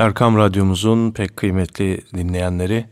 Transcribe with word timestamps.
Erkam 0.00 0.36
Radyomuzun 0.36 1.10
pek 1.10 1.36
kıymetli 1.36 2.00
dinleyenleri, 2.14 2.86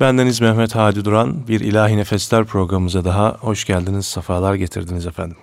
bendeniz 0.00 0.40
Mehmet 0.40 0.74
Hadi 0.74 1.04
Duran, 1.04 1.48
bir 1.48 1.60
İlahi 1.60 1.96
Nefesler 1.96 2.44
programımıza 2.44 3.04
daha 3.04 3.36
hoş 3.40 3.64
geldiniz, 3.64 4.06
sefalar 4.06 4.54
getirdiniz 4.54 5.06
efendim. 5.06 5.36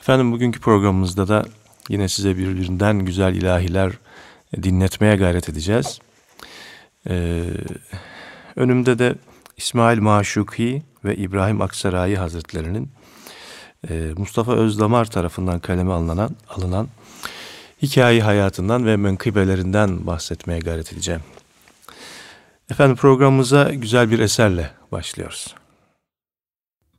Efendim 0.00 0.32
bugünkü 0.32 0.60
programımızda 0.60 1.28
da 1.28 1.44
yine 1.88 2.08
size 2.08 2.36
birbirinden 2.36 2.98
güzel 2.98 3.34
ilahiler 3.34 3.92
dinletmeye 4.62 5.16
gayret 5.16 5.48
edeceğiz. 5.48 5.98
Ee, 7.08 7.44
önümde 8.56 8.98
de 8.98 9.14
İsmail 9.56 9.98
Maşuki 9.98 10.82
ve 11.04 11.16
İbrahim 11.16 11.62
Aksaray 11.62 12.14
Hazretlerinin 12.14 12.90
e, 13.90 14.10
Mustafa 14.16 14.52
Özdamar 14.52 15.04
tarafından 15.04 15.58
kaleme 15.58 15.92
alınan, 15.92 16.36
alınan 16.48 16.88
hikaye 17.82 18.22
hayatından 18.22 18.86
ve 18.86 18.96
menkıbelerinden 18.96 20.06
bahsetmeye 20.06 20.60
gayret 20.60 20.92
edeceğim. 20.92 21.20
Efendim 22.70 22.96
programımıza 22.96 23.74
güzel 23.74 24.10
bir 24.10 24.18
eserle 24.18 24.70
başlıyoruz. 24.92 25.54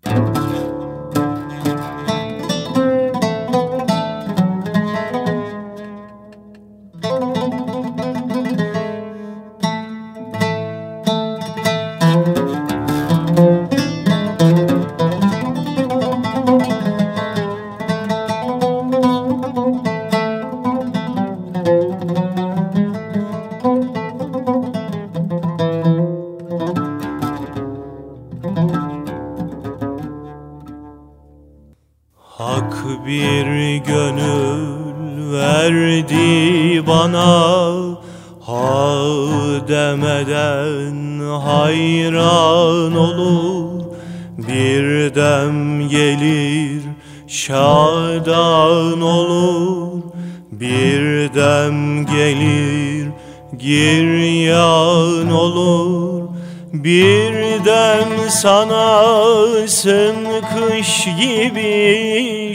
Müzik 0.05 0.60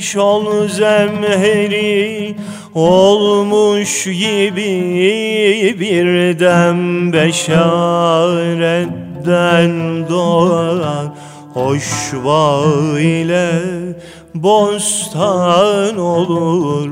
şol 0.01 0.69
zemheri 0.69 2.37
olmuş 2.75 4.05
gibi 4.05 5.77
bir 5.81 6.39
dem 6.41 7.13
beşaretten 7.13 8.09
doğan 10.11 11.17
hoş 11.55 12.15
ile 12.99 13.51
bostan 14.35 15.99
olur 15.99 16.91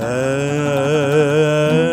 hey 0.00 1.89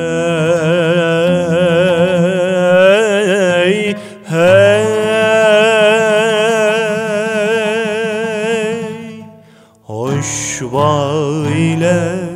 Şuba 10.60 11.12
ile 11.58 12.30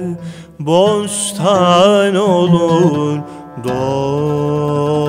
bostan 0.60 2.16
olur 2.16 3.20
dost 3.64 5.01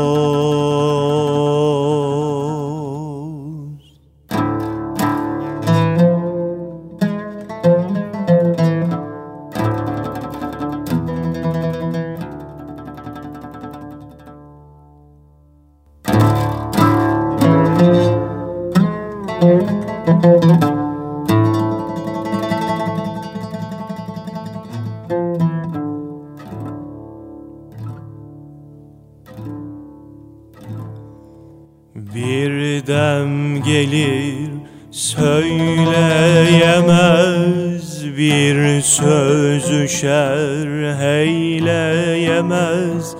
söz 40.02 40.02
üşer 40.02 40.98
heyleyemez. 40.98 43.14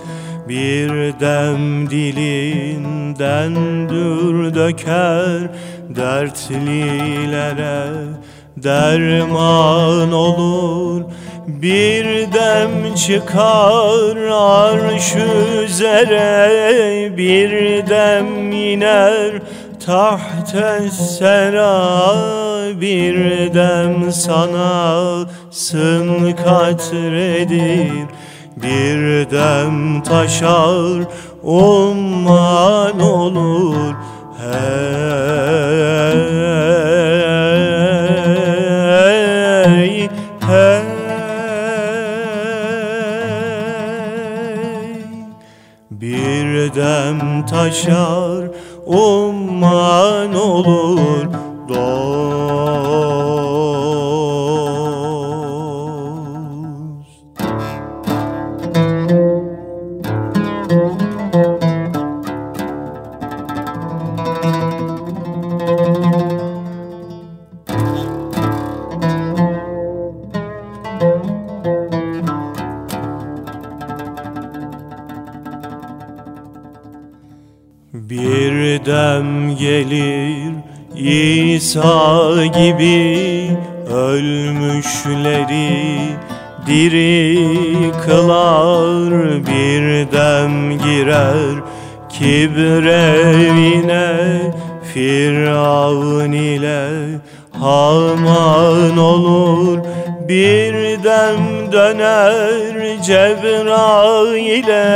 Bir 0.49 0.91
dem 1.21 1.91
dilinden 1.91 3.55
dür 3.89 4.55
döker 4.55 5.51
dertlilere 5.97 7.87
derman 8.57 10.13
olur. 10.13 11.03
Bir 11.47 12.33
dem 12.33 12.95
çıkar 12.95 14.17
arş 14.33 15.15
üzere 15.65 16.49
bir 17.17 17.51
dem 17.87 18.53
iner 18.53 19.33
tahte 19.87 20.91
sera 20.91 22.52
bir 22.81 23.17
dem 23.55 24.13
sana 24.13 25.15
sın 25.51 26.33
katredir 26.33 27.93
bir 28.57 29.31
dem 29.31 30.03
taşar 30.03 31.05
umman 31.43 33.01
olur 33.01 33.95
hey 34.39 34.63
hey. 40.47 40.83
Bir 45.91 46.75
dem 46.75 47.47
taşar 47.47 48.45
umman 48.87 50.35
olur 50.35 51.42
gelir 79.63 80.42
İsa 81.05 82.47
gibi 82.47 83.51
ölmüşleri 83.95 85.71
diri 86.67 87.39
kılar 88.07 89.11
bir 89.47 90.13
dem 90.13 90.79
girer 90.79 91.63
kibrevine. 92.09 94.13
Firavun 94.95 96.33
ile 96.33 96.89
Haman 97.61 98.99
olur 98.99 99.79
bir 100.29 101.05
dem 101.05 101.73
döner 101.73 103.03
Cebrail'e 103.03 104.87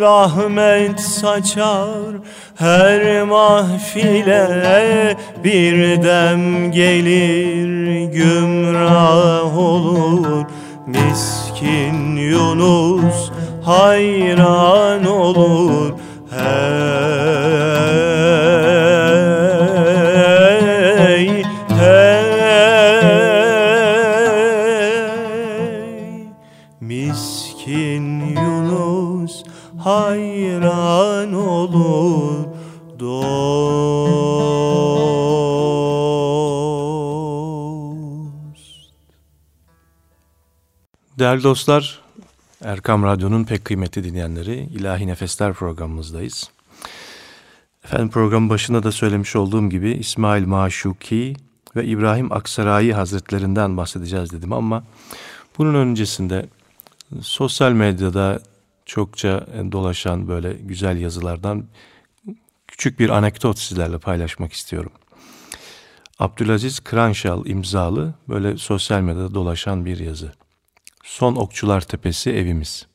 rahmet 0.00 1.00
saçar 1.00 2.12
her 2.58 3.22
mahfile 3.22 5.16
bir 5.44 6.02
dem 6.02 6.72
gelir 6.72 8.04
gümrah 8.12 9.58
olur. 9.58 10.44
Miskin 10.86 12.16
Yunus 12.16 13.30
hayran 13.64 14.75
Değerli 41.36 41.44
dostlar, 41.44 42.00
Erkam 42.64 43.02
Radyo'nun 43.02 43.44
pek 43.44 43.64
kıymetli 43.64 44.04
dinleyenleri, 44.04 44.54
İlahi 44.54 45.06
Nefesler 45.06 45.52
programımızdayız. 45.52 46.50
Efendim 47.84 48.10
programın 48.10 48.50
başında 48.50 48.82
da 48.82 48.92
söylemiş 48.92 49.36
olduğum 49.36 49.68
gibi 49.70 49.90
İsmail 49.90 50.46
Maşuki 50.46 51.36
ve 51.76 51.84
İbrahim 51.84 52.32
Aksarayi 52.32 52.94
Hazretlerinden 52.94 53.76
bahsedeceğiz 53.76 54.32
dedim 54.32 54.52
ama 54.52 54.84
bunun 55.58 55.74
öncesinde 55.74 56.46
sosyal 57.20 57.72
medyada 57.72 58.40
çokça 58.86 59.46
dolaşan 59.72 60.28
böyle 60.28 60.52
güzel 60.52 60.98
yazılardan 60.98 61.64
küçük 62.68 62.98
bir 63.00 63.10
anekdot 63.10 63.58
sizlerle 63.58 63.98
paylaşmak 63.98 64.52
istiyorum. 64.52 64.92
Abdülaziz 66.18 66.80
Kranşal 66.80 67.46
imzalı 67.46 68.14
böyle 68.28 68.56
sosyal 68.56 69.00
medyada 69.00 69.34
dolaşan 69.34 69.84
bir 69.84 69.98
yazı. 69.98 70.45
Son 71.06 71.36
Okçular 71.36 71.80
Tepesi 71.80 72.30
evimiz. 72.30 72.86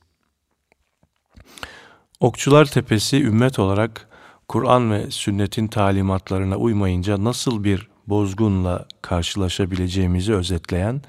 Okçular 2.19 2.65
Tepesi 2.65 3.23
ümmet 3.23 3.59
olarak 3.59 4.09
Kur'an 4.47 4.91
ve 4.91 5.11
sünnetin 5.11 5.67
talimatlarına 5.67 6.57
uymayınca 6.57 7.23
nasıl 7.23 7.63
bir 7.63 7.87
bozgunla 8.07 8.85
karşılaşabileceğimizi 9.01 10.33
özetleyen 10.33 11.01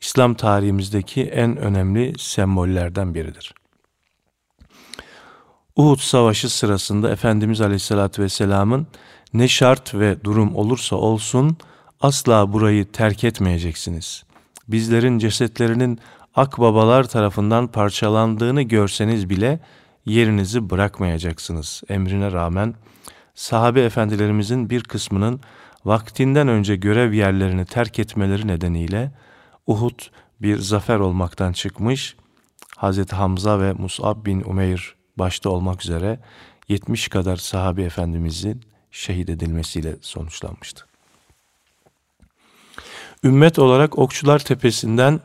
İslam 0.00 0.34
tarihimizdeki 0.34 1.22
en 1.22 1.56
önemli 1.56 2.12
sembollerden 2.18 3.14
biridir. 3.14 3.54
Uhud 5.76 5.98
Savaşı 5.98 6.50
sırasında 6.50 7.10
Efendimiz 7.10 7.60
Aleyhisselatü 7.60 8.22
Vesselam'ın 8.22 8.86
ne 9.34 9.48
şart 9.48 9.94
ve 9.94 10.24
durum 10.24 10.56
olursa 10.56 10.96
olsun 10.96 11.56
asla 12.00 12.52
burayı 12.52 12.92
terk 12.92 13.24
etmeyeceksiniz. 13.24 14.24
Bizlerin 14.68 15.18
cesetlerinin 15.18 15.98
akbabalar 16.34 17.04
tarafından 17.04 17.66
parçalandığını 17.66 18.62
görseniz 18.62 19.30
bile 19.30 19.60
yerinizi 20.04 20.70
bırakmayacaksınız. 20.70 21.82
Emrine 21.88 22.32
rağmen 22.32 22.74
sahabe 23.34 23.82
efendilerimizin 23.82 24.70
bir 24.70 24.82
kısmının 24.82 25.40
vaktinden 25.84 26.48
önce 26.48 26.76
görev 26.76 27.12
yerlerini 27.12 27.64
terk 27.64 27.98
etmeleri 27.98 28.46
nedeniyle 28.46 29.10
Uhud 29.66 30.00
bir 30.42 30.58
zafer 30.58 30.98
olmaktan 30.98 31.52
çıkmış, 31.52 32.16
Hz. 32.76 33.12
Hamza 33.12 33.60
ve 33.60 33.72
Mus'ab 33.72 34.26
bin 34.26 34.40
Umeyr 34.40 34.94
başta 35.18 35.50
olmak 35.50 35.84
üzere 35.84 36.18
70 36.68 37.08
kadar 37.08 37.36
sahabe 37.36 37.82
efendimizin 37.82 38.60
şehit 38.90 39.28
edilmesiyle 39.28 39.96
sonuçlanmıştı. 40.00 40.84
Ümmet 43.24 43.58
olarak 43.58 43.98
Okçular 43.98 44.38
Tepesi'nden 44.38 45.20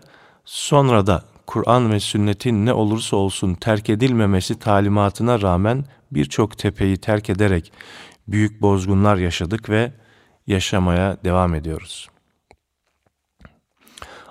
sonra 0.50 1.08
da 1.08 1.24
Kur'an 1.48 1.92
ve 1.92 2.00
sünnetin 2.00 2.66
ne 2.66 2.74
olursa 2.74 3.16
olsun 3.16 3.54
terk 3.54 3.90
edilmemesi 3.90 4.60
talimatına 4.60 5.42
rağmen 5.42 5.86
birçok 6.12 6.58
tepeyi 6.58 6.98
terk 6.98 7.30
ederek 7.30 7.74
büyük 8.28 8.62
bozgunlar 8.62 9.18
yaşadık 9.18 9.70
ve 9.70 9.92
yaşamaya 10.48 11.18
devam 11.24 11.56
ediyoruz. 11.56 12.10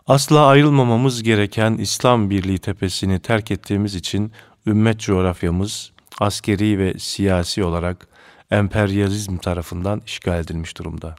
Asla 0.06 0.46
ayrılmamamız 0.46 1.22
gereken 1.22 1.74
İslam 1.74 2.30
Birliği 2.30 2.58
tepesini 2.58 3.20
terk 3.20 3.50
ettiğimiz 3.50 3.94
için 3.94 4.32
ümmet 4.66 5.00
coğrafyamız 5.00 5.92
askeri 6.20 6.78
ve 6.78 6.98
siyasi 6.98 7.64
olarak 7.64 8.08
emperyalizm 8.50 9.36
tarafından 9.36 10.02
işgal 10.06 10.40
edilmiş 10.40 10.78
durumda. 10.78 11.14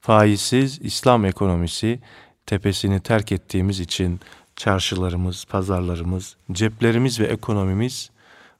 Faizsiz 0.00 0.78
İslam 0.82 1.24
ekonomisi 1.24 2.00
tepesini 2.48 3.00
terk 3.00 3.32
ettiğimiz 3.32 3.80
için 3.80 4.20
çarşılarımız, 4.56 5.44
pazarlarımız, 5.44 6.36
ceplerimiz 6.52 7.20
ve 7.20 7.24
ekonomimiz 7.24 8.10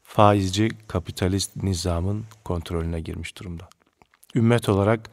faizci 0.03 0.69
kapitalist 0.89 1.57
nizamın 1.57 2.25
kontrolüne 2.45 3.01
girmiş 3.01 3.39
durumda. 3.39 3.69
Ümmet 4.35 4.69
olarak 4.69 5.11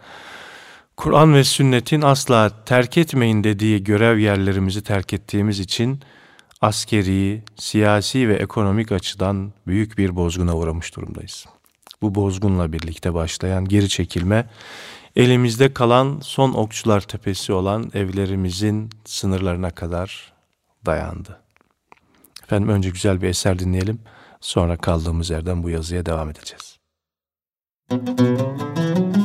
Kur'an 0.97 1.33
ve 1.33 1.43
sünnetin 1.43 2.01
asla 2.01 2.63
terk 2.65 2.97
etmeyin 2.97 3.43
dediği 3.43 3.83
görev 3.83 4.17
yerlerimizi 4.17 4.83
terk 4.83 5.13
ettiğimiz 5.13 5.59
için 5.59 5.99
askeri, 6.61 7.43
siyasi 7.55 8.29
ve 8.29 8.35
ekonomik 8.35 8.91
açıdan 8.91 9.53
büyük 9.67 9.97
bir 9.97 10.15
bozguna 10.15 10.55
uğramış 10.55 10.95
durumdayız. 10.95 11.45
Bu 12.01 12.15
bozgunla 12.15 12.73
birlikte 12.73 13.13
başlayan 13.13 13.65
geri 13.65 13.89
çekilme, 13.89 14.49
elimizde 15.15 15.73
kalan 15.73 16.19
son 16.23 16.53
okçular 16.53 17.01
tepesi 17.01 17.53
olan 17.53 17.91
evlerimizin 17.93 18.89
sınırlarına 19.05 19.69
kadar 19.69 20.33
dayandı. 20.85 21.41
Efendim 22.43 22.69
önce 22.69 22.89
güzel 22.89 23.21
bir 23.21 23.27
eser 23.27 23.59
dinleyelim, 23.59 23.99
sonra 24.41 24.77
kaldığımız 24.77 25.29
yerden 25.29 25.63
bu 25.63 25.69
yazıya 25.69 26.05
devam 26.05 26.29
edeceğiz. 26.29 26.79
Müzik 27.91 29.24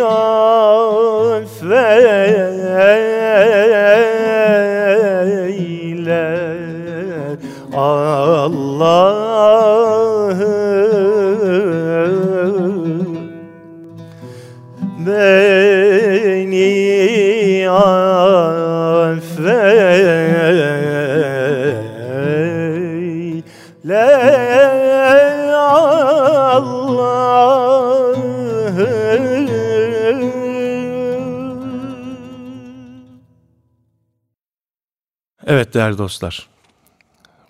beni 0.00 0.29
Evet 35.70 35.74
değerli 35.74 35.98
dostlar, 35.98 36.48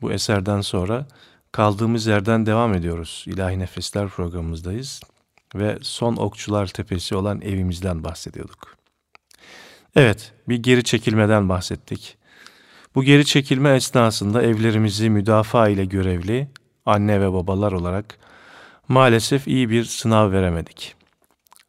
bu 0.03 0.13
eserden 0.13 0.61
sonra 0.61 1.07
kaldığımız 1.53 2.07
yerden 2.07 2.47
devam 2.47 2.75
ediyoruz. 2.75 3.25
İlahi 3.27 3.59
Nefesler 3.59 4.09
programımızdayız 4.09 5.01
ve 5.55 5.79
son 5.83 6.17
Okçular 6.17 6.67
Tepesi 6.67 7.17
olan 7.17 7.41
evimizden 7.41 8.05
bahsediyorduk. 8.05 8.77
Evet, 9.97 10.33
bir 10.49 10.57
geri 10.63 10.85
çekilmeden 10.85 11.49
bahsettik. 11.49 12.17
Bu 12.95 13.03
geri 13.03 13.25
çekilme 13.25 13.75
esnasında 13.75 14.43
evlerimizi 14.43 15.11
müdafaa 15.11 15.69
ile 15.69 15.85
görevli 15.85 16.49
anne 16.87 17.21
ve 17.21 17.33
babalar 17.33 17.73
olarak 17.73 18.19
maalesef 18.89 19.49
iyi 19.49 19.71
bir 19.71 19.85
sınav 19.85 20.33
veremedik. 20.33 20.95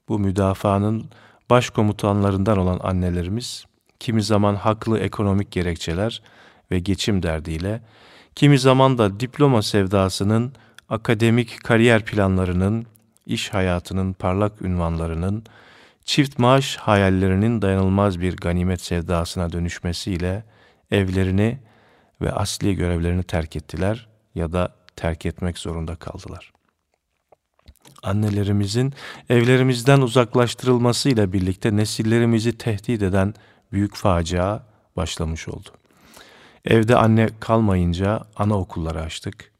Bu 0.09 0.19
müdafaanın 0.19 1.05
başkomutanlarından 1.49 2.57
olan 2.57 2.79
annelerimiz 2.83 3.70
kimi 4.01 4.23
zaman 4.23 4.55
haklı 4.55 4.99
ekonomik 4.99 5.51
gerekçeler 5.51 6.21
ve 6.71 6.79
geçim 6.79 7.23
derdiyle, 7.23 7.81
kimi 8.35 8.59
zaman 8.59 8.97
da 8.97 9.19
diploma 9.19 9.61
sevdasının, 9.61 10.53
akademik 10.89 11.63
kariyer 11.63 12.05
planlarının, 12.05 12.85
iş 13.25 13.49
hayatının 13.49 14.13
parlak 14.13 14.61
ünvanlarının, 14.61 15.43
çift 16.05 16.39
maaş 16.39 16.75
hayallerinin 16.75 17.61
dayanılmaz 17.61 18.19
bir 18.21 18.37
ganimet 18.37 18.81
sevdasına 18.81 19.51
dönüşmesiyle 19.51 20.43
evlerini 20.91 21.59
ve 22.21 22.31
asli 22.31 22.75
görevlerini 22.75 23.23
terk 23.23 23.55
ettiler 23.55 24.07
ya 24.35 24.53
da 24.53 24.75
terk 24.95 25.25
etmek 25.25 25.57
zorunda 25.57 25.95
kaldılar. 25.95 26.51
Annelerimizin 28.03 28.93
evlerimizden 29.29 30.01
uzaklaştırılmasıyla 30.01 31.33
birlikte 31.33 31.75
nesillerimizi 31.75 32.57
tehdit 32.57 33.01
eden 33.01 33.33
büyük 33.71 33.95
facia 33.95 34.63
başlamış 34.95 35.47
oldu. 35.47 35.69
Evde 36.65 36.95
anne 36.95 37.29
kalmayınca 37.39 38.21
anaokulları 38.35 39.01
açtık. 39.01 39.51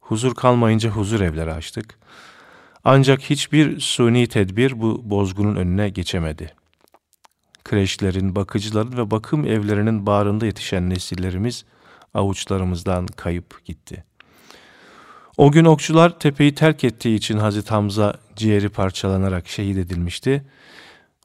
Huzur 0.00 0.34
kalmayınca 0.34 0.90
huzur 0.90 1.20
evleri 1.20 1.52
açtık. 1.52 1.98
Ancak 2.84 3.20
hiçbir 3.20 3.80
suni 3.80 4.26
tedbir 4.26 4.80
bu 4.80 5.10
bozgunun 5.10 5.56
önüne 5.56 5.88
geçemedi. 5.88 6.54
Kreşlerin, 7.64 8.36
bakıcıların 8.36 8.96
ve 8.96 9.10
bakım 9.10 9.44
evlerinin 9.44 10.06
bağrında 10.06 10.46
yetişen 10.46 10.90
nesillerimiz 10.90 11.64
avuçlarımızdan 12.14 13.06
kayıp 13.06 13.64
gitti. 13.64 14.04
O 15.36 15.52
gün 15.52 15.64
okçular 15.64 16.18
tepeyi 16.18 16.54
terk 16.54 16.84
ettiği 16.84 17.16
için 17.16 17.38
Hazreti 17.38 17.70
Hamza 17.70 18.14
ciğeri 18.36 18.68
parçalanarak 18.68 19.48
şehit 19.48 19.78
edilmişti. 19.78 20.44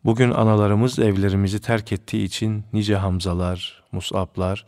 Bugün 0.06 0.32
analarımız 0.32 1.00
evlerimizi 1.00 1.60
terk 1.62 1.92
ettiği 1.92 2.24
için 2.24 2.64
nice 2.74 2.96
Hamzalar, 2.96 3.84
Musablar, 3.92 4.66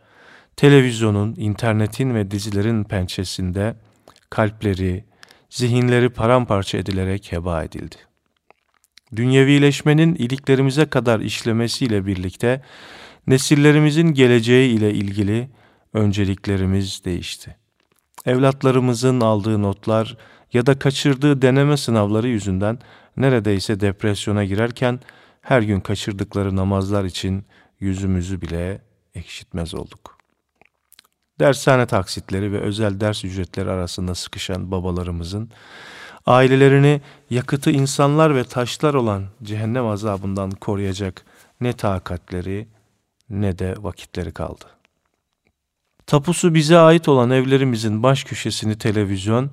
televizyonun, 0.56 1.36
internetin 1.38 2.16
ve 2.16 2.32
dizilerin 2.32 2.84
pençesinde 2.84 3.76
kalpleri, 4.30 5.04
zihinleri 5.50 6.10
paramparça 6.10 6.78
edilerek 6.78 7.32
heba 7.32 7.64
edildi. 7.64 7.96
Dünyevileşmenin 9.16 10.16
iliklerimize 10.16 10.86
kadar 10.86 11.20
işlemesiyle 11.20 12.06
birlikte 12.06 12.62
nesillerimizin 13.28 14.14
geleceği 14.14 14.78
ile 14.78 14.94
ilgili 14.94 15.50
önceliklerimiz 15.94 17.02
değişti. 17.06 17.56
Evlatlarımızın 18.26 19.22
aldığı 19.22 19.62
notlar 19.62 20.18
ya 20.54 20.66
da 20.66 20.80
kaçırdığı 20.80 21.42
deneme 21.42 21.78
sınavları 21.78 22.28
yüzünden 22.28 22.80
neredeyse 23.18 23.80
depresyona 23.80 24.46
girerken 24.46 25.00
her 25.48 25.62
gün 25.62 25.80
kaçırdıkları 25.80 26.56
namazlar 26.56 27.04
için 27.06 27.46
yüzümüzü 27.80 28.42
bile 28.42 28.82
ekşitmez 29.16 29.74
olduk. 29.74 30.18
Dershane 31.40 31.86
taksitleri 31.86 32.52
ve 32.52 32.60
özel 32.60 33.00
ders 33.00 33.26
ücretleri 33.26 33.70
arasında 33.70 34.16
sıkışan 34.16 34.72
babalarımızın 34.72 35.52
ailelerini 36.26 37.02
yakıtı 37.30 37.72
insanlar 37.72 38.36
ve 38.36 38.44
taşlar 38.44 38.94
olan 38.94 39.26
cehennem 39.44 39.86
azabından 39.86 40.52
koruyacak 40.52 41.26
ne 41.62 41.74
takatleri 41.74 42.68
ne 43.30 43.60
de 43.60 43.76
vakitleri 43.80 44.32
kaldı. 44.32 44.66
Tapusu 46.08 46.54
bize 46.54 46.78
ait 46.78 47.08
olan 47.08 47.30
evlerimizin 47.30 48.04
baş 48.04 48.24
köşesini 48.24 48.78
televizyon, 48.78 49.52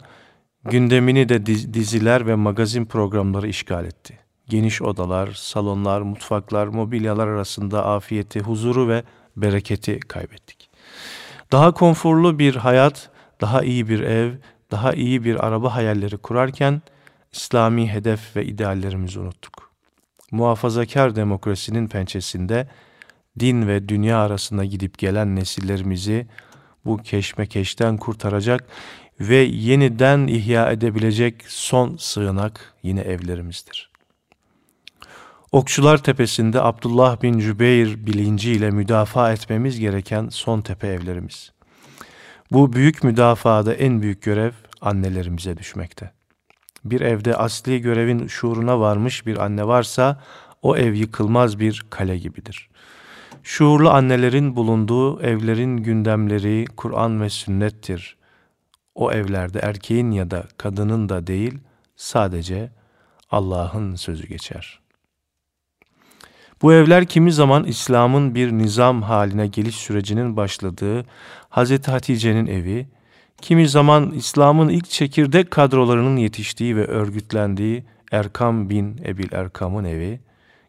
gündemini 0.64 1.28
de 1.28 1.46
diziler 1.46 2.26
ve 2.26 2.34
magazin 2.34 2.84
programları 2.84 3.48
işgal 3.48 3.84
etti. 3.84 4.23
Geniş 4.48 4.82
odalar, 4.82 5.32
salonlar, 5.32 6.00
mutfaklar, 6.00 6.66
mobilyalar 6.66 7.28
arasında 7.28 7.86
afiyeti, 7.86 8.40
huzuru 8.40 8.88
ve 8.88 9.02
bereketi 9.36 10.00
kaybettik. 10.00 10.70
Daha 11.52 11.72
konforlu 11.72 12.38
bir 12.38 12.56
hayat, 12.56 13.10
daha 13.40 13.62
iyi 13.62 13.88
bir 13.88 14.00
ev, 14.00 14.32
daha 14.70 14.92
iyi 14.92 15.24
bir 15.24 15.46
araba 15.46 15.74
hayalleri 15.74 16.16
kurarken 16.16 16.82
İslami 17.32 17.92
hedef 17.92 18.36
ve 18.36 18.44
ideallerimizi 18.44 19.20
unuttuk. 19.20 19.70
Muhafazakar 20.30 21.16
demokrasinin 21.16 21.88
pençesinde 21.88 22.68
din 23.40 23.68
ve 23.68 23.88
dünya 23.88 24.18
arasında 24.18 24.64
gidip 24.64 24.98
gelen 24.98 25.36
nesillerimizi 25.36 26.26
bu 26.84 26.96
keşmekeşten 26.96 27.96
kurtaracak 27.96 28.66
ve 29.20 29.36
yeniden 29.36 30.26
ihya 30.26 30.72
edebilecek 30.72 31.44
son 31.48 31.96
sığınak 31.96 32.74
yine 32.82 33.00
evlerimizdir. 33.00 33.93
Okçular 35.54 35.98
Tepesi'nde 35.98 36.62
Abdullah 36.62 37.22
bin 37.22 37.38
Cübeyr 37.38 38.06
bilinciyle 38.06 38.70
müdafaa 38.70 39.32
etmemiz 39.32 39.80
gereken 39.80 40.28
son 40.28 40.60
tepe 40.60 40.86
evlerimiz. 40.86 41.52
Bu 42.50 42.72
büyük 42.72 43.04
müdafaada 43.04 43.74
en 43.74 44.02
büyük 44.02 44.22
görev 44.22 44.52
annelerimize 44.80 45.56
düşmekte. 45.56 46.12
Bir 46.84 47.00
evde 47.00 47.36
asli 47.36 47.80
görevin 47.80 48.26
şuuruna 48.26 48.80
varmış 48.80 49.26
bir 49.26 49.44
anne 49.44 49.66
varsa 49.66 50.22
o 50.62 50.76
ev 50.76 50.92
yıkılmaz 50.94 51.58
bir 51.60 51.86
kale 51.90 52.18
gibidir. 52.18 52.70
Şuurlu 53.42 53.90
annelerin 53.90 54.56
bulunduğu 54.56 55.20
evlerin 55.20 55.76
gündemleri 55.76 56.64
Kur'an 56.76 57.20
ve 57.20 57.30
sünnettir. 57.30 58.16
O 58.94 59.12
evlerde 59.12 59.58
erkeğin 59.58 60.10
ya 60.10 60.30
da 60.30 60.44
kadının 60.56 61.08
da 61.08 61.26
değil 61.26 61.58
sadece 61.96 62.72
Allah'ın 63.30 63.94
sözü 63.94 64.26
geçer.'' 64.26 64.83
Bu 66.64 66.72
evler 66.72 67.04
kimi 67.04 67.32
zaman 67.32 67.64
İslam'ın 67.64 68.34
bir 68.34 68.52
nizam 68.52 69.02
haline 69.02 69.46
geliş 69.46 69.74
sürecinin 69.74 70.36
başladığı 70.36 71.04
Hz. 71.50 71.88
Hatice'nin 71.88 72.46
evi, 72.46 72.86
kimi 73.40 73.68
zaman 73.68 74.10
İslam'ın 74.10 74.68
ilk 74.68 74.90
çekirdek 74.90 75.50
kadrolarının 75.50 76.16
yetiştiği 76.16 76.76
ve 76.76 76.86
örgütlendiği 76.86 77.84
Erkam 78.12 78.70
bin 78.70 79.00
Ebil 79.04 79.32
Erkam'ın 79.32 79.84
evi, 79.84 80.20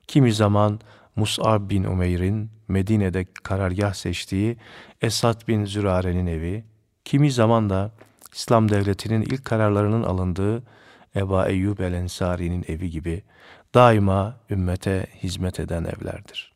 kimi 0.08 0.34
zaman 0.34 0.80
Mus'ab 1.16 1.70
bin 1.70 1.84
Umeyr'in 1.84 2.50
Medine'de 2.68 3.26
karargah 3.44 3.94
seçtiği 3.94 4.58
Esad 5.02 5.48
bin 5.48 5.66
Zürare'nin 5.66 6.28
evi, 6.28 6.64
kimi 7.06 7.32
zaman 7.32 7.70
da 7.70 7.92
İslam 8.34 8.72
devletinin 8.72 9.22
ilk 9.22 9.46
kararlarının 9.46 10.04
alındığı 10.04 10.64
Eba 11.16 11.48
Eyyub 11.48 11.80
el-Ensari'nin 11.80 12.66
evi 12.68 12.90
gibi 12.90 13.24
daima 13.76 14.38
ümmete 14.50 15.08
hizmet 15.24 15.60
eden 15.60 15.84
evlerdir. 15.84 16.54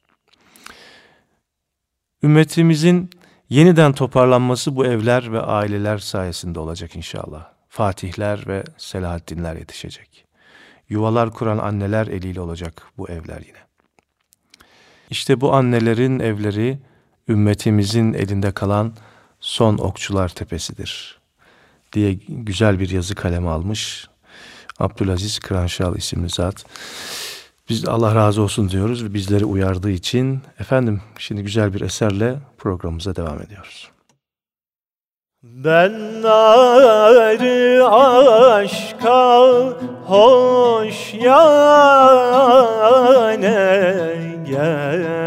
Ümmetimizin 2.23 3.09
yeniden 3.49 3.93
toparlanması 3.93 4.75
bu 4.75 4.85
evler 4.85 5.33
ve 5.33 5.41
aileler 5.41 5.97
sayesinde 5.97 6.59
olacak 6.59 6.95
inşallah. 6.95 7.51
Fatihler 7.69 8.47
ve 8.47 8.63
Selahaddinler 8.77 9.55
yetişecek. 9.55 10.25
Yuvalar 10.89 11.33
kuran 11.33 11.57
anneler 11.57 12.07
eliyle 12.07 12.41
olacak 12.41 12.83
bu 12.97 13.09
evler 13.09 13.41
yine. 13.47 13.59
İşte 15.09 15.41
bu 15.41 15.53
annelerin 15.53 16.19
evleri 16.19 16.79
ümmetimizin 17.27 18.13
elinde 18.13 18.51
kalan 18.51 18.93
son 19.39 19.77
okçular 19.77 20.29
tepesidir 20.29 21.19
diye 21.93 22.13
güzel 22.27 22.79
bir 22.79 22.89
yazı 22.89 23.15
kaleme 23.15 23.49
almış 23.49 24.08
Abdülaziz 24.79 25.39
Kıranşal 25.39 25.95
isimli 25.95 26.29
zat. 26.29 26.65
Biz 27.69 27.87
Allah 27.87 28.15
razı 28.15 28.41
olsun 28.41 28.69
diyoruz 28.69 29.03
ve 29.03 29.13
bizleri 29.13 29.45
uyardığı 29.45 29.91
için 29.91 30.41
efendim 30.59 31.01
şimdi 31.17 31.43
güzel 31.43 31.73
bir 31.73 31.81
eserle 31.81 32.35
programımıza 32.57 33.15
devam 33.15 33.41
ediyoruz. 33.41 33.89
Ben 35.43 36.21
narı 36.21 37.87
aşka 37.89 39.39
hoş 40.05 41.13
yane 41.13 41.39
geldim 44.47 45.19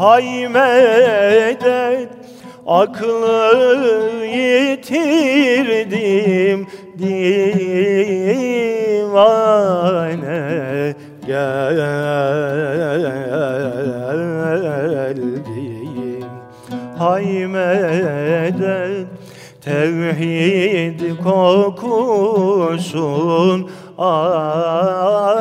Hay 0.00 0.48
medet 0.48 2.08
aklı 2.66 4.26
yitirdim. 4.26 5.86
Divane 6.98 7.74
geldim. 11.26 11.80
Hay 16.98 17.46
medet 17.46 19.06
tevhid 19.64 21.00
kokusun 21.24 22.40
aldım 23.98 25.39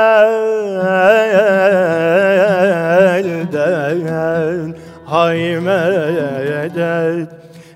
Hay 5.06 5.60
medet 5.60 7.28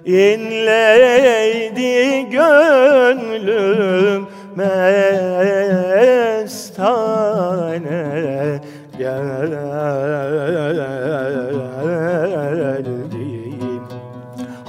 inleydi 0.05 1.51
gönlüm 2.31 4.27
mestane 4.57 5.30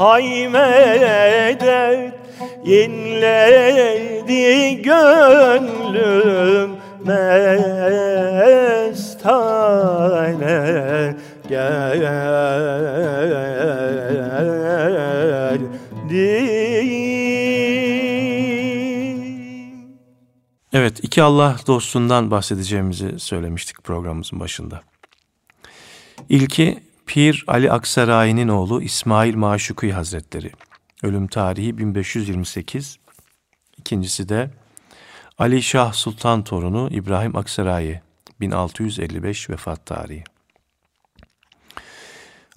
Hay 0.02 0.48
medet 0.48 2.14
inledi 2.66 4.42
gönlüm 4.82 6.72
mestane 7.06 7.28
geldim 11.50 12.12
Evet, 20.74 21.00
iki 21.04 21.24
Allah 21.24 21.56
dostundan 21.68 22.32
bahsedeceğimizi 22.32 23.20
söylemiştik 23.20 23.84
programımızın 23.84 24.40
başında. 24.40 24.82
İlki 26.30 26.91
Pir 27.06 27.44
Ali 27.48 27.72
Aksaray'ın 27.72 28.48
oğlu 28.48 28.82
İsmail 28.82 29.36
Maşuki 29.36 29.94
Hazretleri. 29.94 30.52
Ölüm 31.04 31.28
tarihi 31.28 31.78
1528. 31.78 33.00
İkincisi 33.78 34.30
de 34.30 34.50
Ali 35.38 35.64
Şah 35.64 35.94
Sultan 35.94 36.44
torunu 36.44 36.90
İbrahim 36.92 37.36
Aksaray'ı 37.36 38.02
1655 38.42 39.50
vefat 39.50 39.86
tarihi. 39.86 40.24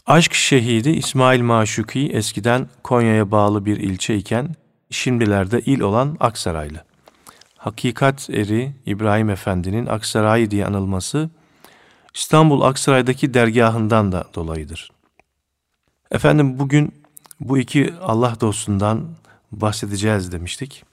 Aşk 0.07 0.35
şehidi 0.35 0.91
İsmail 0.91 1.41
Maşuki 1.41 2.11
eskiden 2.11 2.69
Konya'ya 2.83 3.31
bağlı 3.31 3.65
bir 3.65 3.77
ilçe 3.77 4.17
iken 4.17 4.55
şimdilerde 4.91 5.61
il 5.61 5.81
olan 5.81 6.17
Aksaraylı. 6.21 6.85
Hakikat 7.57 8.31
eri 8.31 8.73
İbrahim 8.87 9.31
Efendi'nin 9.31 9.87
Aksaray 9.87 10.51
diye 10.51 10.67
anılması 10.67 11.31
İstanbul 12.15 12.61
Aksaray'daki 12.61 13.35
dergahından 13.35 14.13
da 14.13 14.25
dolayıdır. 14.35 14.93
Efendim 16.11 16.59
bugün 16.59 16.95
bu 17.41 17.59
iki 17.59 17.95
Allah 18.03 18.37
dostundan 18.41 19.09
bahsedeceğiz 19.53 20.33
demiştik. 20.33 20.85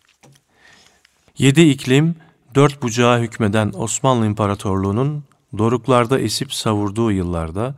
Yedi 1.38 1.62
iklim, 1.62 2.16
dört 2.56 2.82
bucağa 2.82 3.20
hükmeden 3.20 3.72
Osmanlı 3.76 4.26
İmparatorluğu'nun 4.26 5.24
doruklarda 5.58 6.20
esip 6.20 6.54
savurduğu 6.54 7.12
yıllarda 7.12 7.76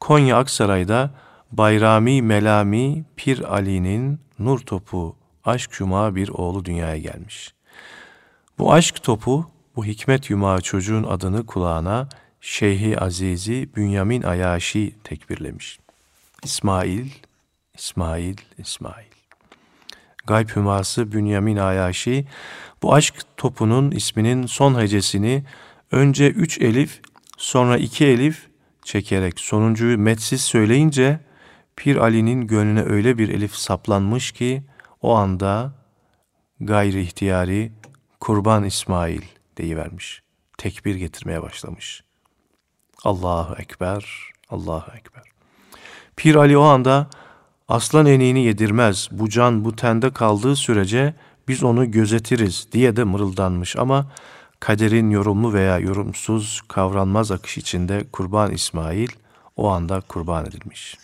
Konya 0.00 0.36
Aksaray'da 0.36 1.10
Bayrami 1.52 2.22
Melami 2.22 3.04
Pir 3.16 3.54
Ali'nin 3.54 4.20
nur 4.38 4.60
topu 4.60 5.16
aşk 5.44 5.80
yumağı 5.80 6.14
bir 6.14 6.28
oğlu 6.28 6.64
dünyaya 6.64 6.98
gelmiş. 6.98 7.54
Bu 8.58 8.72
aşk 8.72 9.02
topu, 9.02 9.46
bu 9.76 9.84
hikmet 9.84 10.30
yumağı 10.30 10.60
çocuğun 10.60 11.04
adını 11.04 11.46
kulağına 11.46 12.08
Şeyhi 12.40 12.98
Azizi 12.98 13.68
Bünyamin 13.76 14.22
Ayaşi 14.22 14.94
tekbirlemiş. 15.04 15.80
İsmail, 16.44 17.10
İsmail, 17.74 18.36
İsmail. 18.58 19.06
Gayb 20.26 20.48
hüması 20.48 21.12
Bünyamin 21.12 21.56
Ayaşi 21.56 22.26
bu 22.82 22.94
aşk 22.94 23.14
topunun 23.36 23.90
isminin 23.90 24.46
son 24.46 24.80
hecesini 24.80 25.44
önce 25.92 26.30
üç 26.30 26.58
elif 26.58 27.00
sonra 27.36 27.78
iki 27.78 28.06
elif 28.06 28.48
çekerek 28.84 29.40
sonuncuyu 29.40 29.98
metsiz 29.98 30.40
söyleyince 30.40 31.20
Pir 31.76 31.96
Ali'nin 31.96 32.46
gönlüne 32.46 32.82
öyle 32.82 33.18
bir 33.18 33.28
elif 33.28 33.54
saplanmış 33.54 34.32
ki 34.32 34.62
o 35.02 35.14
anda 35.14 35.72
gayri 36.60 37.00
ihtiyari 37.00 37.72
Kurban 38.20 38.64
İsmail 38.64 39.22
deyivermiş. 39.58 40.22
Tekbir 40.58 40.94
getirmeye 40.94 41.42
başlamış. 41.42 42.07
Allahu 43.04 43.54
Ekber, 43.58 44.32
Allahu 44.50 44.96
Ekber. 44.96 45.22
Pir 46.16 46.34
Ali 46.34 46.58
o 46.58 46.62
anda 46.62 47.06
aslan 47.68 48.06
eniğini 48.06 48.44
yedirmez, 48.44 49.08
bu 49.10 49.28
can 49.28 49.64
bu 49.64 49.76
tende 49.76 50.10
kaldığı 50.10 50.56
sürece 50.56 51.14
biz 51.48 51.64
onu 51.64 51.90
gözetiriz 51.90 52.68
diye 52.72 52.96
de 52.96 53.04
mırıldanmış 53.04 53.76
ama 53.76 54.06
kaderin 54.60 55.10
yorumlu 55.10 55.52
veya 55.52 55.78
yorumsuz 55.78 56.60
kavranmaz 56.68 57.30
akış 57.30 57.58
içinde 57.58 58.04
kurban 58.12 58.52
İsmail 58.52 59.08
o 59.56 59.68
anda 59.68 60.00
kurban 60.00 60.46
edilmiş. 60.46 60.96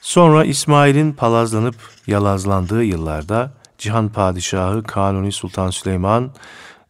Sonra 0.00 0.44
İsmail'in 0.44 1.12
palazlanıp 1.12 1.76
yalazlandığı 2.06 2.84
yıllarda 2.84 3.52
Cihan 3.78 4.08
Padişahı 4.08 4.82
Kanuni 4.82 5.32
Sultan 5.32 5.70
Süleyman 5.70 6.30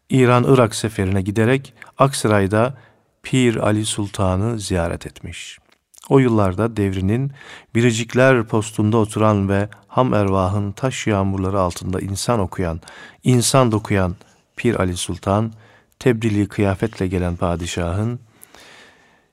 İran-Irak 0.09 0.75
seferine 0.75 1.21
giderek 1.21 1.73
Aksaray'da 1.97 2.77
Pir 3.25 3.55
Ali 3.55 3.85
Sultan'ı 3.85 4.59
ziyaret 4.59 5.05
etmiş. 5.07 5.59
O 6.09 6.19
yıllarda 6.19 6.77
devrinin 6.77 7.31
biricikler 7.75 8.43
postunda 8.43 8.97
oturan 8.97 9.49
ve 9.49 9.69
ham 9.87 10.13
ervahın 10.13 10.71
taş 10.71 11.07
yağmurları 11.07 11.59
altında 11.59 12.01
insan 12.01 12.39
okuyan, 12.39 12.81
insan 13.23 13.71
dokuyan 13.71 14.15
Pir 14.55 14.75
Ali 14.75 14.97
Sultan, 14.97 15.53
tebdili 15.99 16.47
kıyafetle 16.47 17.07
gelen 17.07 17.35
padişahın, 17.35 18.19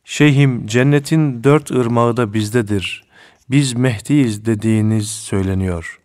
Şeyhim 0.05 0.67
cennetin 0.67 1.45
dört 1.45 1.71
ırmağı 1.71 2.17
da 2.17 2.35
bizdedir, 2.35 3.05
biz 3.51 3.73
Mehdiyiz 3.73 4.47
dediğiniz 4.47 5.11
söyleniyor. 5.11 6.01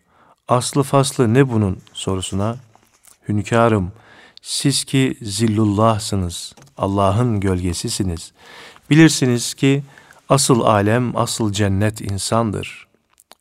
Aslı 0.48 0.84
faslı 0.84 1.34
ne 1.34 1.50
bunun 1.50 1.80
sorusuna, 1.94 2.58
Hünkârım, 3.28 3.92
siz 4.42 4.84
ki 4.84 5.18
zillullahsınız, 5.22 6.56
Allah'ın 6.78 7.40
gölgesisiniz. 7.40 8.32
Bilirsiniz 8.90 9.54
ki 9.54 9.84
asıl 10.30 10.62
alem, 10.62 11.18
asıl 11.18 11.52
cennet 11.52 12.02
insandır. 12.02 12.88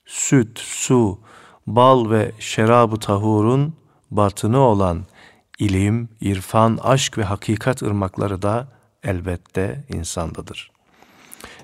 Süt, 0.07 0.59
su, 0.59 1.19
bal 1.67 2.11
ve 2.11 2.33
şerabı 2.39 2.97
tahurun 2.97 3.75
batını 4.11 4.59
olan 4.59 5.05
ilim, 5.59 6.09
irfan, 6.21 6.79
aşk 6.83 7.19
ve 7.19 7.25
hakikat 7.25 7.83
ırmakları 7.83 8.43
da 8.43 8.69
elbette 9.05 9.85
insandadır. 9.95 10.71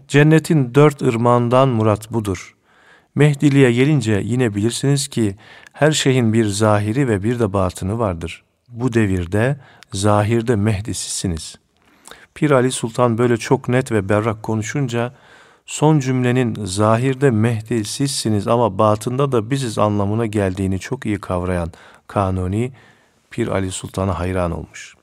Cennetin 0.08 0.74
dört 0.74 1.02
ırmağından 1.02 1.68
murat 1.68 2.12
budur. 2.12 2.54
Mehdiliğe 3.14 3.72
gelince 3.72 4.22
yine 4.24 4.54
bilirsiniz 4.54 5.08
ki 5.08 5.36
her 5.72 5.92
şeyin 5.92 6.32
bir 6.32 6.46
zahiri 6.46 7.08
ve 7.08 7.22
bir 7.22 7.38
de 7.38 7.52
batını 7.52 7.98
vardır. 7.98 8.44
Bu 8.68 8.92
devirde 8.92 9.56
zahirde 9.92 10.56
Mehdisisiniz. 10.56 11.56
Pir 12.34 12.50
Ali 12.50 12.72
Sultan 12.72 13.18
böyle 13.18 13.36
çok 13.36 13.68
net 13.68 13.92
ve 13.92 14.08
berrak 14.08 14.42
konuşunca 14.42 15.14
son 15.66 15.98
cümlenin 15.98 16.64
zahirde 16.64 17.30
Mehdi 17.30 17.84
sizsiniz 17.84 18.48
ama 18.48 18.78
batında 18.78 19.32
da 19.32 19.50
biziz 19.50 19.78
anlamına 19.78 20.26
geldiğini 20.26 20.78
çok 20.78 21.06
iyi 21.06 21.20
kavrayan 21.20 21.72
Kanuni 22.06 22.72
Pir 23.30 23.48
Ali 23.48 23.70
Sultan'a 23.70 24.18
hayran 24.18 24.50
olmuş. 24.50 24.94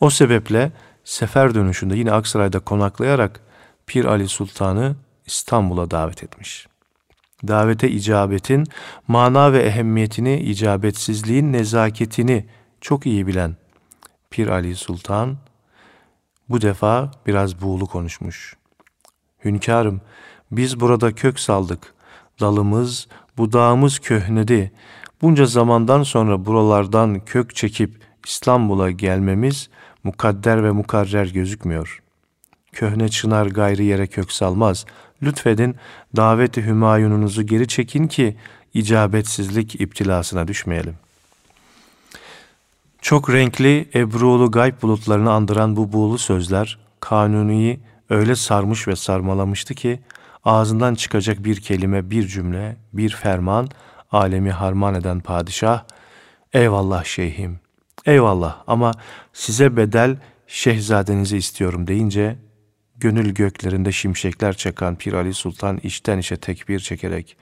O 0.00 0.10
sebeple 0.10 0.72
sefer 1.04 1.54
dönüşünde 1.54 1.96
yine 1.96 2.12
Aksaray'da 2.12 2.60
konaklayarak 2.60 3.40
Pir 3.86 4.04
Ali 4.04 4.28
Sultan'ı 4.28 4.96
İstanbul'a 5.26 5.90
davet 5.90 6.22
etmiş. 6.22 6.66
Davete 7.48 7.90
icabetin 7.90 8.66
mana 9.08 9.52
ve 9.52 9.62
ehemmiyetini, 9.62 10.40
icabetsizliğin 10.40 11.52
nezaketini 11.52 12.46
çok 12.80 13.06
iyi 13.06 13.26
bilen 13.26 13.56
Pir 14.34 14.48
Ali 14.48 14.76
Sultan 14.76 15.36
bu 16.48 16.60
defa 16.60 17.10
biraz 17.26 17.62
buğulu 17.62 17.86
konuşmuş. 17.86 18.56
Hünkârım, 19.44 20.00
biz 20.50 20.80
burada 20.80 21.14
kök 21.14 21.40
saldık. 21.40 21.94
Dalımız, 22.40 23.08
budağımız 23.38 23.98
köhnedi. 23.98 24.72
Bunca 25.22 25.46
zamandan 25.46 26.02
sonra 26.02 26.46
buralardan 26.46 27.20
kök 27.20 27.54
çekip 27.54 28.02
İstanbul'a 28.26 28.90
gelmemiz 28.90 29.70
mukadder 30.04 30.64
ve 30.64 30.70
mukarrer 30.70 31.26
gözükmüyor. 31.26 32.02
Köhne 32.72 33.08
çınar 33.08 33.46
gayrı 33.46 33.82
yere 33.82 34.06
kök 34.06 34.32
salmaz. 34.32 34.86
Lütfedin 35.22 35.76
daveti 36.16 36.66
hümayununuzu 36.66 37.42
geri 37.42 37.68
çekin 37.68 38.06
ki 38.06 38.36
icabetsizlik 38.74 39.80
iptilasına 39.80 40.48
düşmeyelim. 40.48 41.03
Çok 43.04 43.30
renkli, 43.30 43.88
ebrulu 43.94 44.50
gayb 44.50 44.82
bulutlarını 44.82 45.32
andıran 45.32 45.76
bu 45.76 45.92
buğulu 45.92 46.18
sözler 46.18 46.78
Kanuni'yi 47.00 47.80
öyle 48.10 48.36
sarmış 48.36 48.88
ve 48.88 48.96
sarmalamıştı 48.96 49.74
ki 49.74 50.00
ağzından 50.44 50.94
çıkacak 50.94 51.44
bir 51.44 51.60
kelime, 51.60 52.10
bir 52.10 52.26
cümle, 52.26 52.76
bir 52.92 53.10
ferman 53.10 53.68
alemi 54.10 54.50
harman 54.50 54.94
eden 54.94 55.20
padişah 55.20 55.84
eyvallah 56.52 57.04
şeyhim, 57.04 57.60
eyvallah 58.06 58.62
ama 58.66 58.92
size 59.32 59.76
bedel 59.76 60.16
şehzadenizi 60.46 61.36
istiyorum 61.36 61.86
deyince 61.86 62.38
gönül 62.96 63.34
göklerinde 63.34 63.92
şimşekler 63.92 64.56
çakan 64.56 64.96
Pir 64.96 65.12
Ali 65.12 65.34
Sultan 65.34 65.80
içten 65.82 66.18
içe 66.18 66.36
tekbir 66.36 66.80
çekerek 66.80 67.36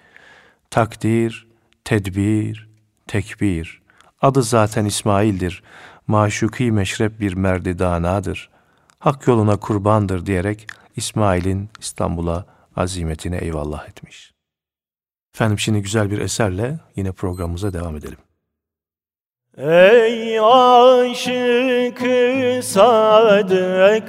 takdir, 0.71 1.47
tedbir, 1.85 2.69
tekbir 3.07 3.82
adı 4.23 4.43
zaten 4.43 4.85
İsmail'dir. 4.85 5.63
Maşuki 6.07 6.73
meşrep 6.73 7.21
bir 7.21 7.35
merdi 7.35 7.79
danadır. 7.79 8.51
Hak 8.99 9.27
yoluna 9.27 9.57
kurbandır 9.57 10.27
diyerek 10.27 10.67
İsmail'in 10.97 11.69
İstanbul'a 11.81 12.45
azimetine 12.77 13.37
eyvallah 13.37 13.89
etmiş. 13.89 14.33
Efendim 15.35 15.59
şimdi 15.59 15.83
güzel 15.83 16.11
bir 16.11 16.19
eserle 16.19 16.79
yine 16.97 17.13
programımıza 17.13 17.73
devam 17.73 17.97
edelim. 17.97 18.19
Ey 19.57 20.41
aşık 20.41 21.99
sadıklar 22.65 24.07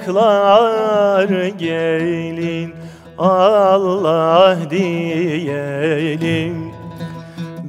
gelin 1.48 2.74
Allah 3.18 4.58
diyelim 4.70 6.63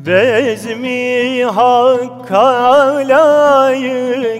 Bezmi 0.05 1.43
hakka 1.43 2.47
layıklar 3.09 4.37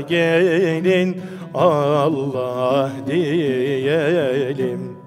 gelin 0.00 1.22
Allah 1.54 2.90
diyelim. 3.06 4.98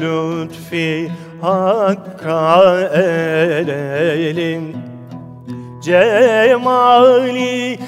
Lütfi 0.00 1.10
hakka 1.42 2.80
erelim 2.92 4.64
Cemalini 5.84 7.78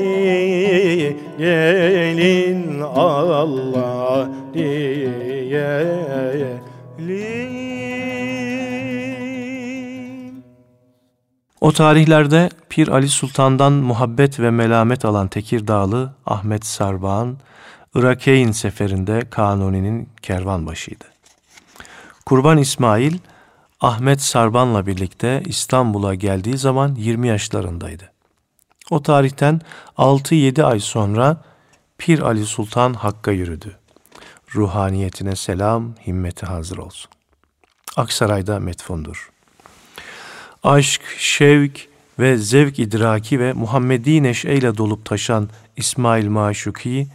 gelin 1.39 2.81
Allah 2.81 4.29
diyelim. 4.55 5.19
O 11.61 11.73
tarihlerde 11.73 12.51
Pir 12.69 12.89
Ali 12.89 13.09
Sultan'dan 13.09 13.73
muhabbet 13.73 14.41
ve 14.41 14.51
melamet 14.51 15.05
alan 15.05 15.29
Tekirdağlı 15.29 16.15
Ahmet 16.27 16.67
Sarban, 16.67 17.39
Irakeyn 17.95 18.53
seferinde 18.53 19.31
Kanuni'nin 19.31 20.09
kervanbaşıydı. 20.23 21.05
Kurban 22.27 22.59
İsmail, 22.59 23.19
Ahmet 23.81 24.21
Sarban'la 24.21 24.87
birlikte 24.87 25.43
İstanbul'a 25.47 26.15
geldiği 26.15 26.59
zaman 26.59 26.95
20 26.95 27.29
yaşlarındaydı. 27.29 28.13
O 28.91 29.03
tarihten 29.03 29.61
6-7 29.97 30.63
ay 30.63 30.81
sonra 30.81 31.43
Pir 31.99 32.21
Ali 32.21 32.47
Sultan 32.47 32.95
Hakk'a 32.95 33.31
yürüdü. 33.31 33.77
Ruhaniyetine 34.55 35.37
selam, 35.37 35.95
himmeti 36.07 36.47
hazır 36.47 36.79
olsun. 36.79 37.11
Aksaray'da 37.97 38.61
metfundur. 38.61 39.31
Aşk, 40.63 41.03
şevk 41.19 41.89
ve 42.19 42.37
zevk 42.37 42.79
idraki 42.79 43.41
ve 43.41 43.53
Muhammedi 43.53 44.23
neşeyle 44.23 44.77
dolup 44.77 45.05
taşan 45.05 45.49
İsmail 45.77 46.29
Maşuki, 46.29 47.09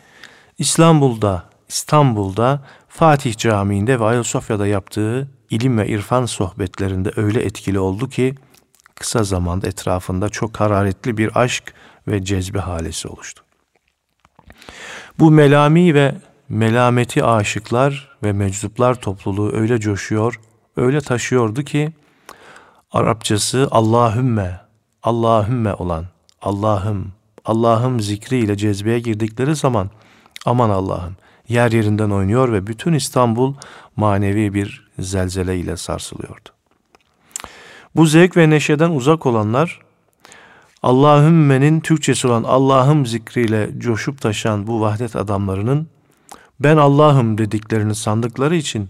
İstanbul'da, 0.57 1.43
İstanbul'da 1.69 2.65
Fatih 2.89 3.37
Camii'nde 3.37 3.99
ve 3.99 4.03
Ayasofya'da 4.03 4.67
yaptığı 4.67 5.27
ilim 5.49 5.77
ve 5.77 5.87
irfan 5.87 6.25
sohbetlerinde 6.25 7.11
öyle 7.15 7.43
etkili 7.43 7.79
oldu 7.79 8.09
ki 8.09 8.35
kısa 8.95 9.23
zamanda 9.23 9.67
etrafında 9.67 10.29
çok 10.29 10.59
hararetli 10.59 11.17
bir 11.17 11.41
aşk 11.41 11.73
ve 12.07 12.25
cezbe 12.25 12.59
halesi 12.59 13.07
oluştu. 13.07 13.43
Bu 15.19 15.31
melami 15.31 15.93
ve 15.93 16.15
melameti 16.49 17.23
aşıklar 17.23 18.17
ve 18.23 18.33
meczuplar 18.33 18.95
topluluğu 18.95 19.53
öyle 19.53 19.79
coşuyor, 19.79 20.39
öyle 20.77 21.01
taşıyordu 21.01 21.63
ki 21.63 21.93
Arapçası 22.93 23.67
Allahümme, 23.71 24.59
Allahümme 25.03 25.73
olan 25.73 26.05
Allah'ım, 26.41 27.11
Allah'ım 27.45 27.99
zikriyle 27.99 28.57
cezbeye 28.57 28.99
girdikleri 28.99 29.55
zaman 29.55 29.89
aman 30.45 30.69
Allah'ım 30.69 31.15
yer 31.49 31.71
yerinden 31.71 32.09
oynuyor 32.09 32.51
ve 32.51 32.67
bütün 32.67 32.93
İstanbul 32.93 33.53
manevi 33.95 34.53
bir 34.53 34.87
zelzele 34.99 35.57
ile 35.57 35.77
sarsılıyordu. 35.77 36.49
Bu 37.95 38.05
zevk 38.05 38.37
ve 38.37 38.49
neşeden 38.49 38.89
uzak 38.89 39.25
olanlar 39.25 39.79
Allahümme'nin 40.83 41.79
Türkçesi 41.79 42.27
olan 42.27 42.43
Allah'ım 42.43 43.05
zikriyle 43.05 43.69
coşup 43.77 44.21
taşan 44.21 44.67
bu 44.67 44.81
vahdet 44.81 45.15
adamlarının 45.15 45.87
ben 46.59 46.77
Allah'ım 46.77 47.37
dediklerini 47.37 47.95
sandıkları 47.95 48.55
için 48.55 48.89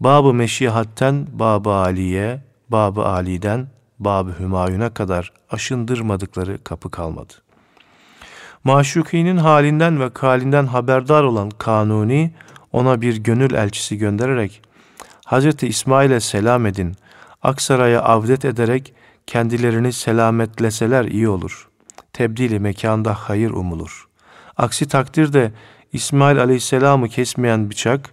Bab-ı 0.00 0.34
Meşihat'ten 0.34 1.26
Bab-ı 1.32 1.70
Ali'ye, 1.70 2.51
Bab-ı 2.72 3.04
Ali'den 3.04 3.68
Bab-ı 3.98 4.34
Hümayun'a 4.38 4.94
kadar 4.94 5.32
aşındırmadıkları 5.50 6.64
kapı 6.64 6.90
kalmadı. 6.90 7.32
Maşukinin 8.64 9.36
halinden 9.36 10.00
ve 10.00 10.10
kalinden 10.10 10.66
haberdar 10.66 11.22
olan 11.22 11.50
Kanuni 11.50 12.32
ona 12.72 13.00
bir 13.00 13.16
gönül 13.16 13.54
elçisi 13.54 13.98
göndererek 13.98 14.62
Hz. 15.26 15.62
İsmail'e 15.62 16.20
selam 16.20 16.66
edin, 16.66 16.96
Aksaray'a 17.42 18.02
avdet 18.02 18.44
ederek 18.44 18.94
kendilerini 19.26 19.92
selametleseler 19.92 21.04
iyi 21.04 21.28
olur. 21.28 21.68
Tebdili 22.12 22.60
mekanda 22.60 23.14
hayır 23.14 23.50
umulur. 23.50 24.08
Aksi 24.56 24.88
takdirde 24.88 25.52
İsmail 25.92 26.38
aleyhisselamı 26.38 27.08
kesmeyen 27.08 27.70
bıçak, 27.70 28.10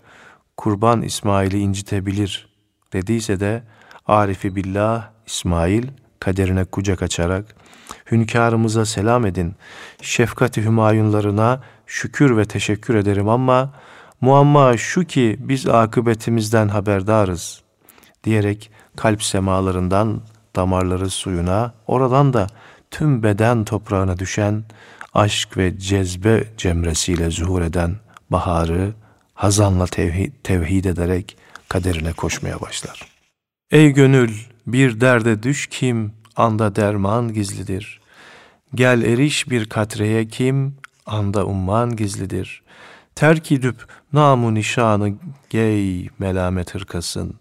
kurban 0.57 1.01
İsmail'i 1.01 1.59
incitebilir 1.59 2.49
dediyse 2.93 3.39
de 3.39 3.63
Arifi 4.09 4.55
billah 4.55 5.09
İsmail 5.27 5.87
kaderine 6.19 6.65
kucak 6.65 7.01
açarak 7.01 7.45
hünkârımıza 8.11 8.85
selam 8.85 9.25
edin. 9.25 9.55
Şefkati 10.01 10.63
hümayunlarına 10.63 11.61
şükür 11.87 12.37
ve 12.37 12.45
teşekkür 12.45 12.95
ederim 12.95 13.29
ama 13.29 13.73
muamma 14.21 14.77
şu 14.77 15.03
ki 15.03 15.37
biz 15.39 15.67
akıbetimizden 15.67 16.67
haberdarız 16.67 17.61
diyerek 18.23 18.71
kalp 18.95 19.23
semalarından 19.23 20.21
damarları 20.55 21.09
suyuna, 21.09 21.73
oradan 21.87 22.33
da 22.33 22.47
tüm 22.91 23.23
beden 23.23 23.63
toprağına 23.65 24.19
düşen 24.19 24.63
aşk 25.13 25.57
ve 25.57 25.79
cezbe 25.79 26.43
cemresiyle 26.57 27.31
zuhur 27.31 27.61
eden 27.61 27.95
baharı 28.29 28.93
hazanla 29.33 29.85
tevhid, 29.85 30.33
tevhid 30.43 30.85
ederek 30.85 31.37
kaderine 31.67 32.13
koşmaya 32.13 32.61
başlar. 32.61 33.18
Ey 33.71 33.91
gönül 33.91 34.31
bir 34.67 35.01
derde 35.01 35.43
düş 35.43 35.67
kim, 35.67 36.11
anda 36.35 36.75
derman 36.75 37.33
gizlidir. 37.33 37.99
Gel 38.75 39.01
eriş 39.01 39.49
bir 39.49 39.65
katreye 39.69 40.27
kim, 40.27 40.75
anda 41.05 41.45
umman 41.45 41.95
gizlidir. 41.95 42.63
Terk 43.15 43.51
edip 43.51 43.75
namu 44.13 44.53
nişanı 44.53 45.13
gey 45.49 46.09
melamet 46.19 46.75
hırkasın. 46.75 47.35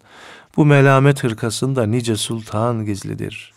Bu 0.56 0.64
melamet 0.66 1.24
hırkasında 1.24 1.86
nice 1.86 2.16
sultan 2.16 2.84
gizlidir. 2.84 3.52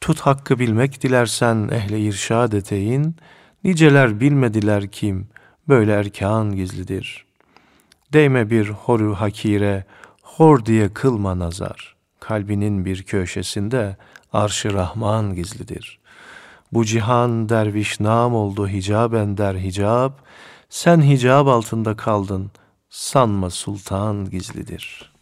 Tut 0.00 0.20
hakkı 0.20 0.58
bilmek 0.58 1.02
dilersen 1.02 1.68
ehle 1.72 2.00
irşad 2.00 2.52
eteyin, 2.52 3.16
niceler 3.64 4.20
bilmediler 4.20 4.90
kim, 4.90 5.28
böyle 5.68 5.92
erkan 5.92 6.56
gizlidir. 6.56 7.24
Değme 8.12 8.50
bir 8.50 8.68
horu 8.68 9.14
hakire, 9.14 9.84
hor 10.22 10.64
diye 10.64 10.92
kılma 10.92 11.38
nazar. 11.38 11.97
Kalbinin 12.28 12.84
bir 12.84 13.02
köşesinde 13.02 13.96
arşı 14.32 14.72
Rahman 14.72 15.34
gizlidir. 15.34 15.98
Bu 16.72 16.84
cihan 16.84 17.48
derviş 17.48 18.00
nam 18.00 18.34
oldu 18.34 18.68
hicaben 18.68 19.36
der 19.36 19.54
hicab, 19.54 20.12
sen 20.68 21.02
hicab 21.02 21.46
altında 21.46 21.96
kaldın, 21.96 22.50
sanma 22.88 23.50
sultan 23.50 24.30
gizlidir.'' 24.30 25.12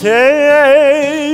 Say 0.01 1.30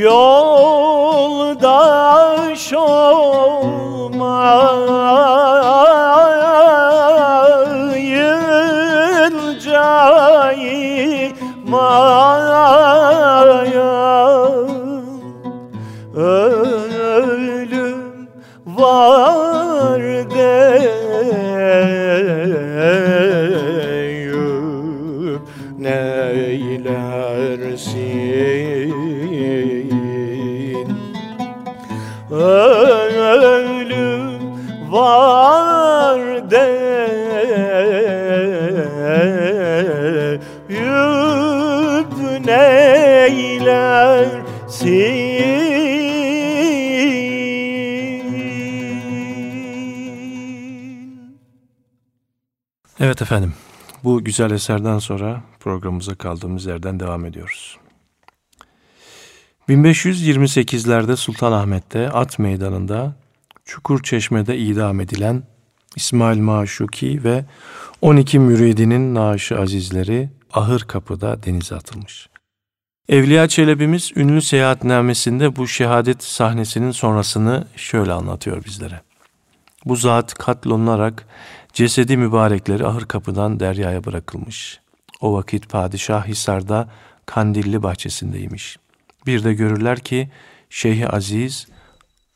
이야 0.00 0.39
efendim, 53.30 53.54
bu 54.04 54.24
güzel 54.24 54.50
eserden 54.50 54.98
sonra 54.98 55.42
programımıza 55.60 56.14
kaldığımız 56.14 56.66
yerden 56.66 57.00
devam 57.00 57.24
ediyoruz. 57.24 57.78
1528'lerde 59.68 61.16
Sultanahmet'te 61.16 62.10
At 62.10 62.38
Meydanı'nda 62.38 63.14
Çukur 63.64 64.02
Çeşme'de 64.02 64.58
idam 64.58 65.00
edilen 65.00 65.42
İsmail 65.96 66.38
Maşuki 66.38 67.24
ve 67.24 67.44
12 68.00 68.38
müridinin 68.38 69.14
naaşı 69.14 69.58
azizleri 69.58 70.28
Ahır 70.52 70.80
Kapı'da 70.80 71.42
denize 71.42 71.74
atılmış. 71.74 72.28
Evliya 73.08 73.48
Çelebi'miz 73.48 74.12
ünlü 74.16 74.42
seyahatnamesinde 74.42 75.56
bu 75.56 75.68
şehadet 75.68 76.22
sahnesinin 76.22 76.90
sonrasını 76.90 77.66
şöyle 77.76 78.12
anlatıyor 78.12 78.64
bizlere. 78.64 79.00
Bu 79.84 79.96
zat 79.96 80.34
katlolunarak 80.34 81.26
cesedi 81.72 82.16
mübarekleri 82.16 82.86
ahır 82.86 83.04
kapıdan 83.04 83.60
deryaya 83.60 84.04
bırakılmış. 84.04 84.80
O 85.20 85.34
vakit 85.34 85.68
padişah 85.68 86.26
Hisar'da 86.26 86.88
Kandilli 87.26 87.82
bahçesindeymiş. 87.82 88.76
Bir 89.26 89.44
de 89.44 89.54
görürler 89.54 89.98
ki 89.98 90.30
Şeyh 90.70 91.14
Aziz 91.14 91.66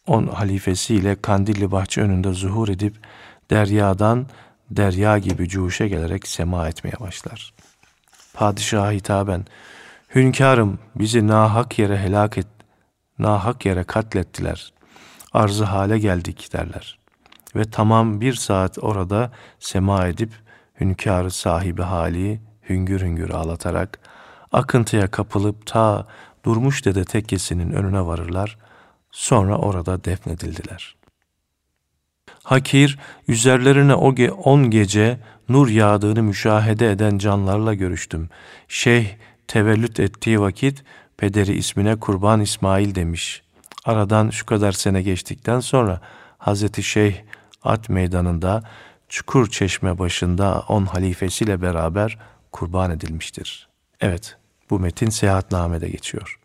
on 0.07 0.27
halifesiyle 0.27 1.23
Kandilli 1.23 1.73
bahçe 1.73 2.01
önünde 2.01 2.33
zuhur 2.33 2.69
edip 2.69 2.95
deryadan 3.51 4.27
derya 4.71 5.19
gibi 5.19 5.49
cuşe 5.49 5.89
gelerek 5.89 6.29
sema 6.29 6.69
etmeye 6.69 7.01
başlar. 7.01 7.55
Padişaha 8.35 8.91
hitaben, 8.91 9.45
hünkârım 10.15 10.79
bizi 10.97 11.27
nahak 11.27 11.79
yere 11.79 11.99
helak 11.99 12.39
et, 12.39 12.47
nahak 13.19 13.67
yere 13.67 13.85
katlettiler. 13.85 14.73
Arzı 15.33 15.65
hale 15.65 15.99
geldik 15.99 16.53
derler. 16.53 16.99
Ve 17.57 17.65
tamam 17.65 18.21
bir 18.21 18.35
saat 18.35 18.79
orada 18.83 19.33
sema 19.59 20.07
edip 20.07 20.31
hünkârı 20.81 21.31
sahibi 21.31 21.83
hali 21.83 22.41
hüngür 22.69 23.01
hüngür 23.01 23.31
ağlatarak 23.31 23.99
akıntıya 24.53 25.11
kapılıp 25.11 25.67
ta 25.67 26.07
Durmuş 26.45 26.85
Dede 26.85 27.05
tekkesinin 27.05 27.71
önüne 27.71 28.07
varırlar, 28.07 28.59
sonra 29.11 29.59
orada 29.59 30.05
defnedildiler. 30.05 30.97
Hakir, 32.43 32.99
üzerlerine 33.29 33.95
o 33.95 34.15
ge 34.15 34.31
on 34.31 34.71
gece 34.71 35.19
nur 35.49 35.69
yağdığını 35.69 36.23
müşahede 36.23 36.91
eden 36.91 37.19
canlarla 37.19 37.75
görüştüm. 37.75 38.29
Şeyh 38.69 39.09
tevellüt 39.49 40.01
ettiği 40.01 40.41
vakit 40.41 40.85
pederi 41.17 41.53
ismine 41.53 41.97
Kurban 41.97 42.41
İsmail 42.41 42.95
demiş. 42.95 43.43
Aradan 43.85 44.31
şu 44.31 44.47
kadar 44.47 44.73
sene 44.73 45.03
geçtikten 45.03 45.61
sonra 45.61 46.01
Hazreti 46.39 46.83
Şeyh 46.83 47.15
At 47.65 47.89
Meydanı'nda 47.89 48.63
Çukur 49.09 49.51
Çeşme 49.51 49.99
başında 49.99 50.65
on 50.69 50.87
halifesiyle 50.87 51.63
beraber 51.63 52.19
kurban 52.53 52.91
edilmiştir. 52.91 53.69
Evet, 54.01 54.37
bu 54.71 54.79
metin 54.79 55.11
seyahatnamede 55.11 55.89
geçiyor. 55.89 56.39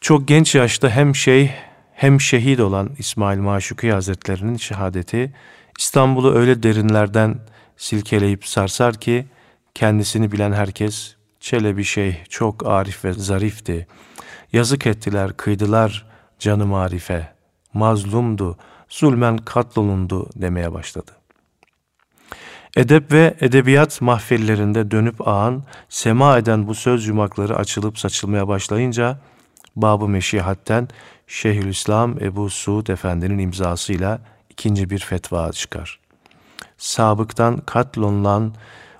Çok 0.00 0.28
genç 0.28 0.54
yaşta 0.54 0.90
hem 0.90 1.14
şeyh 1.14 1.50
hem 1.94 2.20
şehit 2.20 2.60
olan 2.60 2.90
İsmail 2.98 3.38
Maşuki 3.38 3.92
Hazretlerinin 3.92 4.56
şehadeti 4.56 5.32
İstanbul'u 5.78 6.34
öyle 6.34 6.62
derinlerden 6.62 7.38
silkeleyip 7.76 8.46
sarsar 8.46 8.94
ki 8.94 9.26
kendisini 9.74 10.32
bilen 10.32 10.52
herkes 10.52 11.14
Çelebi 11.40 11.84
Şeyh 11.84 12.14
çok 12.28 12.66
arif 12.66 13.04
ve 13.04 13.12
zarifti. 13.12 13.86
Yazık 14.52 14.86
ettiler, 14.86 15.36
kıydılar 15.36 16.06
canı 16.38 16.66
marife. 16.66 17.32
Mazlumdu, 17.74 18.58
zulmen 18.92 19.36
katlolundu 19.36 20.28
demeye 20.36 20.72
başladı. 20.72 21.12
Edep 22.76 23.12
ve 23.12 23.34
edebiyat 23.40 24.00
mahfillerinde 24.00 24.90
dönüp 24.90 25.28
ağan, 25.28 25.62
sema 25.88 26.38
eden 26.38 26.68
bu 26.68 26.74
söz 26.74 27.06
yumakları 27.06 27.56
açılıp 27.56 27.98
saçılmaya 27.98 28.48
başlayınca, 28.48 29.18
Bab-ı 29.76 30.08
Meşihat'ten 30.08 30.88
Şeyhülislam 31.26 32.22
Ebu 32.22 32.50
Suud 32.50 32.86
Efendi'nin 32.86 33.38
imzasıyla 33.38 34.20
ikinci 34.50 34.90
bir 34.90 34.98
fetva 34.98 35.52
çıkar. 35.52 36.00
Sabıktan 36.78 37.56
katlolunan 37.56 38.54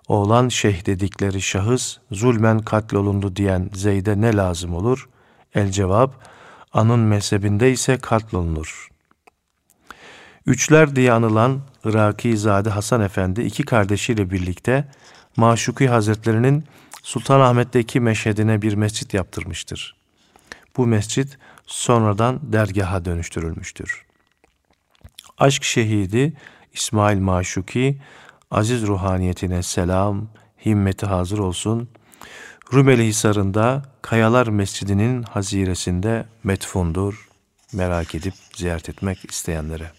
oğlan 0.09 0.49
şeyh 0.49 0.87
dedikleri 0.87 1.43
şahıs 1.43 1.99
zulmen 2.11 2.59
katlolundu 2.59 3.37
diyen 3.37 3.71
Zeyd'e 3.75 4.21
ne 4.21 4.37
lazım 4.37 4.75
olur? 4.75 5.09
El 5.55 5.71
cevap, 5.71 6.15
anın 6.73 7.01
mezhebinde 7.01 7.71
ise 7.71 7.99
katlolunur. 7.99 8.92
Üçler 10.47 10.97
diye 10.97 11.13
anılan 11.13 11.61
Iraki 11.85 12.39
Zade 12.39 12.71
Hasan 12.71 13.01
Efendi 13.01 13.43
iki 13.43 13.63
kardeşiyle 13.63 14.31
birlikte 14.31 14.85
Maşuki 15.37 15.89
Hazretlerinin 15.89 16.65
Sultanahmet'teki 17.03 18.01
meşhedine 18.01 18.63
bir 18.63 18.75
mescit 18.75 19.15
yaptırmıştır. 19.15 19.97
Bu 20.77 20.87
mescit 20.87 21.39
sonradan 21.67 22.41
dergaha 22.43 23.05
dönüştürülmüştür. 23.05 24.05
Aşk 25.39 25.65
şehidi 25.65 26.33
İsmail 26.73 27.19
Maşuki, 27.19 27.99
aziz 28.51 28.87
ruhaniyetine 28.87 29.63
selam, 29.63 30.29
himmeti 30.67 31.07
hazır 31.07 31.39
olsun. 31.39 31.89
Rumeli 32.73 33.07
Hisarı'nda 33.07 33.83
Kayalar 34.03 34.47
Mescidi'nin 34.47 35.23
haziresinde 35.23 36.27
metfundur. 36.45 37.29
Merak 37.73 38.15
edip 38.15 38.35
ziyaret 38.57 38.89
etmek 38.89 39.31
isteyenlere. 39.31 39.91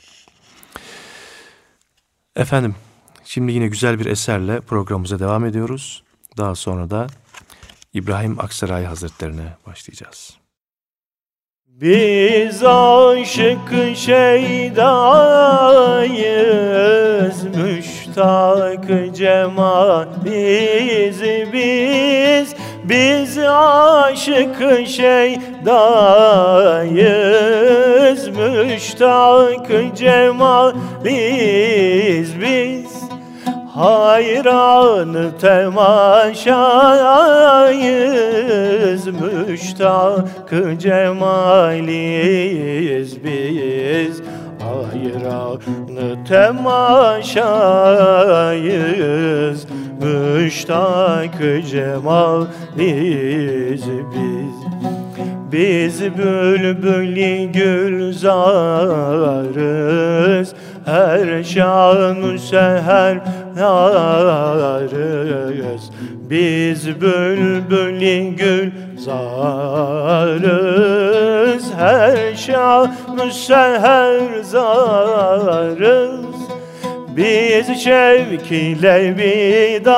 Efendim, 2.35 2.75
şimdi 3.23 3.51
yine 3.51 3.67
güzel 3.67 3.99
bir 3.99 4.05
eserle 4.05 4.59
programımıza 4.59 5.19
devam 5.19 5.45
ediyoruz. 5.45 6.03
Daha 6.37 6.55
sonra 6.55 6.89
da 6.89 7.07
İbrahim 7.93 8.39
Aksaray 8.39 8.85
Hazretlerine 8.85 9.47
başlayacağız. 9.67 10.37
Biz 11.67 12.63
aşık 12.63 13.95
şeydayız, 13.95 14.63
müştak 17.43 19.15
cemal 19.15 20.07
biz 20.25 21.21
biz 21.53 22.55
biz 22.83 23.37
aşık 23.37 24.87
şeydayız, 24.87 25.47
müştak 28.27 29.95
cemal 29.95 30.73
biz 31.05 32.39
Hayran 33.73 35.31
temaşayız 35.41 36.63
Müştak 39.07 40.53
cemaliyiz 40.79 42.03
biz 43.23 44.21
Hayran 44.73 45.59
temaşayız. 46.27 47.33
Müştak 50.01 51.39
cemaliyiz 51.71 52.53
biz 54.13 54.53
biz. 55.51 56.01
Bülbülü 56.17 57.51
gülzarız 57.51 58.53
Her 60.85 61.43
şan 61.43 62.37
seher 62.37 63.19
yarız 64.81 65.91
Biz 66.29 67.01
bülbülü 67.01 68.35
gülzarız 68.35 69.13
Her 71.83 72.35
şan 72.35 72.91
seher 73.31 74.43
biz 77.17 77.67
şevk 77.83 78.51
ile 78.51 79.17
bidarız 79.17 79.91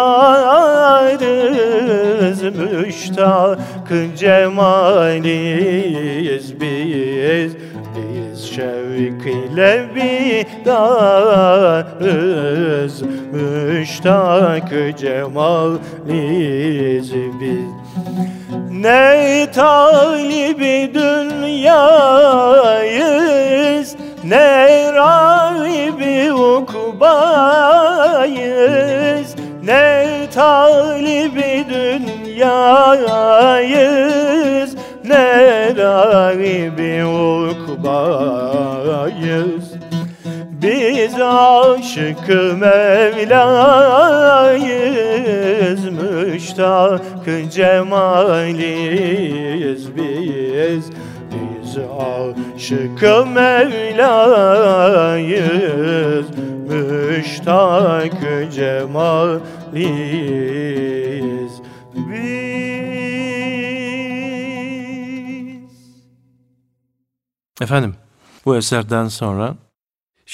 Müştak 2.44 3.90
cemaliyiz 4.18 5.42
biz. 6.62 7.56
Biz 7.96 8.46
şevk 8.46 9.26
ile 9.26 9.86
bidarız 9.96 10.96
Müştak 13.34 14.70
cemaliyiz 14.98 15.80
biz 17.14 17.85
ne 18.86 19.48
talibi 19.56 20.92
dünyayız 20.94 21.96
Ne 24.24 24.92
rahibi 24.94 26.34
ukbayız 26.34 26.86
Ne 29.64 30.08
talibi 30.34 31.66
dünyayız 31.70 32.46
Ne 35.06 35.76
rahibi 35.76 37.06
ukbayız. 37.56 38.06
Biz 40.66 41.22
aşık 41.22 42.30
Mevla'yız 42.60 43.36
Müştak 45.86 47.02
cemaliyiz 47.52 48.76
biz. 49.96 50.90
Biz 51.32 51.78
aşık 51.78 53.02
Mevla'yız 53.36 54.26
Müştak 56.70 58.22
cemaliyiz 58.54 59.44
biz. 61.96 62.46
Efendim 67.62 67.96
bu 68.46 68.56
eserden 68.56 69.08
sonra 69.08 69.56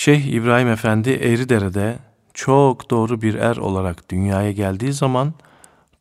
Şeyh 0.01 0.25
İbrahim 0.25 0.67
Efendi 0.67 1.09
Eğridere'de 1.09 1.99
çok 2.33 2.89
doğru 2.89 3.21
bir 3.21 3.35
er 3.35 3.57
olarak 3.57 4.09
dünyaya 4.09 4.51
geldiği 4.51 4.93
zaman 4.93 5.33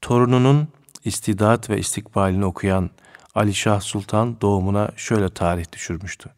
torununun 0.00 0.68
istidat 1.04 1.70
ve 1.70 1.78
istikbalini 1.78 2.44
okuyan 2.44 2.90
Ali 3.34 3.54
Şah 3.54 3.80
Sultan 3.80 4.40
doğumuna 4.40 4.90
şöyle 4.96 5.28
tarih 5.28 5.72
düşürmüştü. 5.72 6.30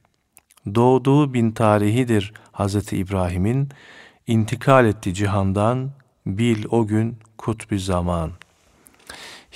Doğduğu 0.75 1.35
bin 1.35 1.51
tarihidir 1.51 2.33
Hazreti 2.53 2.97
İbrahim'in, 2.97 3.69
intikal 4.27 4.87
etti 4.87 5.15
cihandan, 5.15 5.91
bil 6.27 6.65
o 6.71 6.87
gün 6.87 7.17
kutbi 7.39 7.81
zaman. 7.81 8.31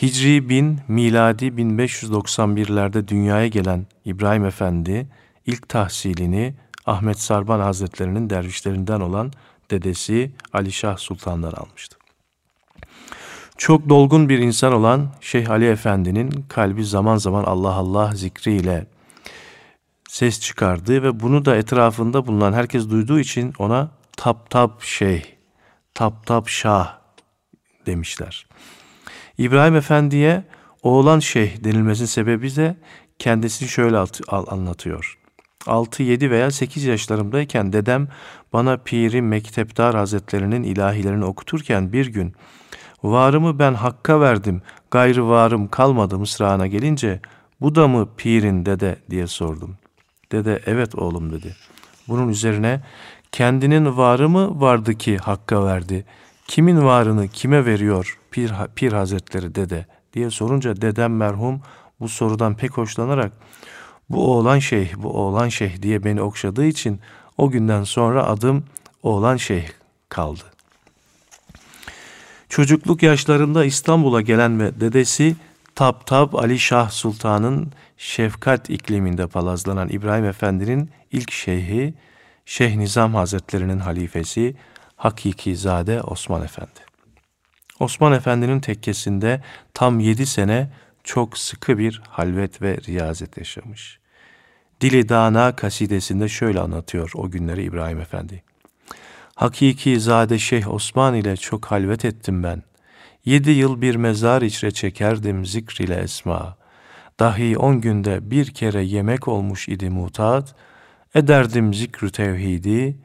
Hicri 0.02 0.48
bin, 0.48 0.80
miladi 0.88 1.46
1591'lerde 1.46 3.08
dünyaya 3.08 3.46
gelen 3.46 3.86
İbrahim 4.04 4.44
Efendi, 4.44 5.06
ilk 5.46 5.68
tahsilini 5.68 6.54
Ahmet 6.86 7.20
Sarban 7.20 7.60
Hazretlerinin 7.60 8.30
dervişlerinden 8.30 9.00
olan 9.00 9.32
dedesi 9.70 10.32
Ali 10.52 10.72
Şah 10.72 10.96
Sultan'dan 10.96 11.52
almıştı. 11.52 11.96
Çok 13.56 13.88
dolgun 13.88 14.28
bir 14.28 14.38
insan 14.38 14.72
olan 14.72 15.08
Şeyh 15.20 15.50
Ali 15.50 15.66
Efendi'nin 15.66 16.44
kalbi 16.48 16.84
zaman 16.84 17.16
zaman 17.16 17.44
Allah 17.44 17.74
Allah 17.74 18.14
zikriyle 18.14 18.86
ses 20.08 20.40
çıkardığı 20.40 21.02
ve 21.02 21.20
bunu 21.20 21.44
da 21.44 21.56
etrafında 21.56 22.26
bulunan 22.26 22.52
herkes 22.52 22.90
duyduğu 22.90 23.20
için 23.20 23.54
ona 23.58 23.90
tap 24.16 24.50
tap 24.50 24.82
şeyh, 24.82 25.24
tap 25.94 26.26
tap 26.26 26.48
şah 26.48 26.98
demişler. 27.86 28.46
İbrahim 29.38 29.76
Efendi'ye 29.76 30.44
oğlan 30.82 31.20
şeyh 31.20 31.64
denilmesinin 31.64 32.06
sebebi 32.06 32.56
de 32.56 32.76
kendisini 33.18 33.68
şöyle 33.68 34.04
anlatıyor. 34.28 35.18
6, 35.68 36.02
7 36.02 36.30
veya 36.30 36.50
8 36.50 36.84
yaşlarımdayken 36.84 37.72
dedem 37.72 38.08
bana 38.52 38.76
Piri 38.76 39.22
Mektepdar 39.22 39.94
Hazretlerinin 39.94 40.62
ilahilerini 40.62 41.24
okuturken 41.24 41.92
bir 41.92 42.06
gün 42.06 42.34
varımı 43.02 43.58
ben 43.58 43.74
Hakk'a 43.74 44.20
verdim, 44.20 44.62
gayrı 44.90 45.28
varım 45.28 45.68
kalmadı 45.68 46.18
mısrağına 46.18 46.66
gelince 46.66 47.20
bu 47.60 47.74
da 47.74 47.88
mı 47.88 48.08
pirin 48.16 48.66
dede 48.66 48.96
diye 49.10 49.26
sordum. 49.26 49.76
Dede 50.32 50.62
evet 50.66 50.94
oğlum 50.94 51.32
dedi. 51.32 51.56
Bunun 52.08 52.28
üzerine 52.28 52.80
kendinin 53.32 53.96
varı 53.96 54.28
mı 54.28 54.60
vardı 54.60 54.94
ki 54.94 55.16
Hakk'a 55.16 55.66
verdi? 55.66 56.04
Kimin 56.48 56.84
varını 56.84 57.28
kime 57.28 57.66
veriyor 57.66 58.18
Pir, 58.30 58.52
Pir 58.74 58.92
Hazretleri 58.92 59.54
dede 59.54 59.86
diye 60.12 60.30
sorunca 60.30 60.80
dedem 60.80 61.16
merhum 61.16 61.60
bu 62.00 62.08
sorudan 62.08 62.56
pek 62.56 62.70
hoşlanarak 62.70 63.32
bu 64.10 64.32
oğlan 64.32 64.58
şeyh, 64.58 64.94
bu 64.96 65.08
oğlan 65.08 65.48
şeyh 65.48 65.82
diye 65.82 66.04
beni 66.04 66.22
okşadığı 66.22 66.66
için 66.66 67.00
o 67.38 67.50
günden 67.50 67.84
sonra 67.84 68.26
adım 68.26 68.64
oğlan 69.02 69.36
şeyh 69.36 69.68
kaldı. 70.08 70.44
Çocukluk 72.48 73.02
yaşlarında 73.02 73.64
İstanbul'a 73.64 74.20
gelen 74.20 74.60
ve 74.60 74.80
dedesi 74.80 75.36
Tap 75.74 76.06
Tap 76.06 76.34
Ali 76.34 76.58
Şah 76.58 76.90
Sultan'ın 76.90 77.72
şefkat 77.96 78.70
ikliminde 78.70 79.26
palazlanan 79.26 79.88
İbrahim 79.88 80.24
Efendi'nin 80.24 80.90
ilk 81.12 81.32
şeyhi, 81.32 81.94
Şeyh 82.46 82.76
Nizam 82.76 83.14
Hazretlerinin 83.14 83.78
halifesi 83.78 84.56
Hakiki 84.96 85.56
Zade 85.56 86.02
Osman 86.02 86.42
Efendi. 86.42 86.80
Osman 87.80 88.12
Efendi'nin 88.12 88.60
tekkesinde 88.60 89.42
tam 89.74 90.00
yedi 90.00 90.26
sene 90.26 90.70
çok 91.06 91.38
sıkı 91.38 91.78
bir 91.78 92.02
halvet 92.08 92.62
ve 92.62 92.78
riyazet 92.88 93.36
yaşamış. 93.36 93.98
Dili 94.80 95.08
Dana 95.08 95.56
kasidesinde 95.56 96.28
şöyle 96.28 96.60
anlatıyor 96.60 97.10
o 97.14 97.30
günleri 97.30 97.62
İbrahim 97.62 98.00
Efendi. 98.00 98.42
Hakiki 99.34 100.00
zade 100.00 100.38
Şeyh 100.38 100.74
Osman 100.74 101.14
ile 101.14 101.36
çok 101.36 101.66
halvet 101.66 102.04
ettim 102.04 102.42
ben. 102.42 102.62
Yedi 103.24 103.50
yıl 103.50 103.80
bir 103.80 103.94
mezar 103.96 104.42
içre 104.42 104.70
çekerdim 104.70 105.46
zikr 105.46 105.82
ile 105.82 105.94
esma. 105.94 106.56
Dahi 107.20 107.58
on 107.58 107.80
günde 107.80 108.30
bir 108.30 108.46
kere 108.46 108.82
yemek 108.82 109.28
olmuş 109.28 109.68
idi 109.68 109.90
mutat. 109.90 110.54
Ederdim 111.14 111.74
zikrü 111.74 112.10
tevhidi, 112.10 112.96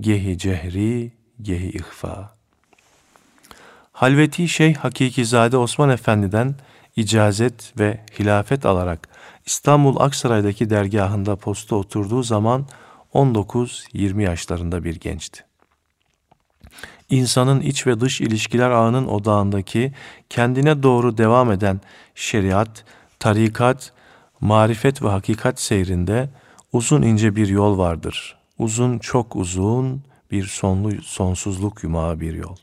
gehi 0.00 0.38
cehri, 0.38 1.12
gehi 1.42 1.68
ihfa. 1.68 2.36
Halveti 3.92 4.48
Şeyh 4.48 4.76
Hakikizade 4.76 5.56
Osman 5.56 5.90
Efendi'den 5.90 6.54
icazet 7.00 7.78
ve 7.78 8.00
hilafet 8.18 8.66
alarak 8.66 9.08
İstanbul 9.46 10.00
Aksaray'daki 10.00 10.70
dergahında 10.70 11.36
posta 11.36 11.76
oturduğu 11.76 12.22
zaman 12.22 12.66
19-20 13.14 14.22
yaşlarında 14.22 14.84
bir 14.84 15.00
gençti. 15.00 15.44
İnsanın 17.10 17.60
iç 17.60 17.86
ve 17.86 18.00
dış 18.00 18.20
ilişkiler 18.20 18.70
ağının 18.70 19.06
odağındaki 19.06 19.92
kendine 20.30 20.82
doğru 20.82 21.18
devam 21.18 21.52
eden 21.52 21.80
şeriat, 22.14 22.84
tarikat, 23.18 23.92
marifet 24.40 25.02
ve 25.02 25.08
hakikat 25.08 25.60
seyrinde 25.60 26.30
uzun 26.72 27.02
ince 27.02 27.36
bir 27.36 27.48
yol 27.48 27.78
vardır. 27.78 28.36
Uzun 28.58 28.98
çok 28.98 29.36
uzun 29.36 30.02
bir 30.30 30.44
sonlu 30.44 31.02
sonsuzluk 31.02 31.82
yumağı 31.82 32.20
bir 32.20 32.34
yol. 32.34 32.56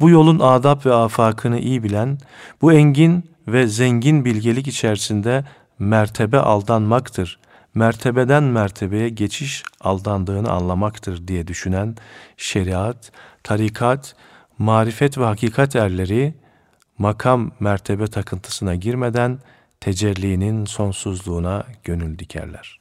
Bu 0.00 0.10
yolun 0.10 0.38
adab 0.38 0.86
ve 0.86 0.94
afakını 0.94 1.58
iyi 1.58 1.82
bilen, 1.82 2.18
bu 2.62 2.72
engin 2.72 3.30
ve 3.48 3.66
zengin 3.66 4.24
bilgelik 4.24 4.68
içerisinde 4.68 5.44
mertebe 5.78 6.38
aldanmaktır, 6.38 7.38
mertebeden 7.74 8.42
mertebeye 8.42 9.08
geçiş 9.08 9.62
aldandığını 9.80 10.50
anlamaktır 10.50 11.28
diye 11.28 11.46
düşünen 11.46 11.96
şeriat, 12.36 13.12
tarikat, 13.42 14.14
marifet 14.58 15.18
ve 15.18 15.24
hakikat 15.24 15.76
erleri 15.76 16.34
makam 16.98 17.50
mertebe 17.60 18.06
takıntısına 18.06 18.74
girmeden 18.74 19.38
tecellinin 19.80 20.64
sonsuzluğuna 20.64 21.64
gönül 21.84 22.18
dikerler. 22.18 22.80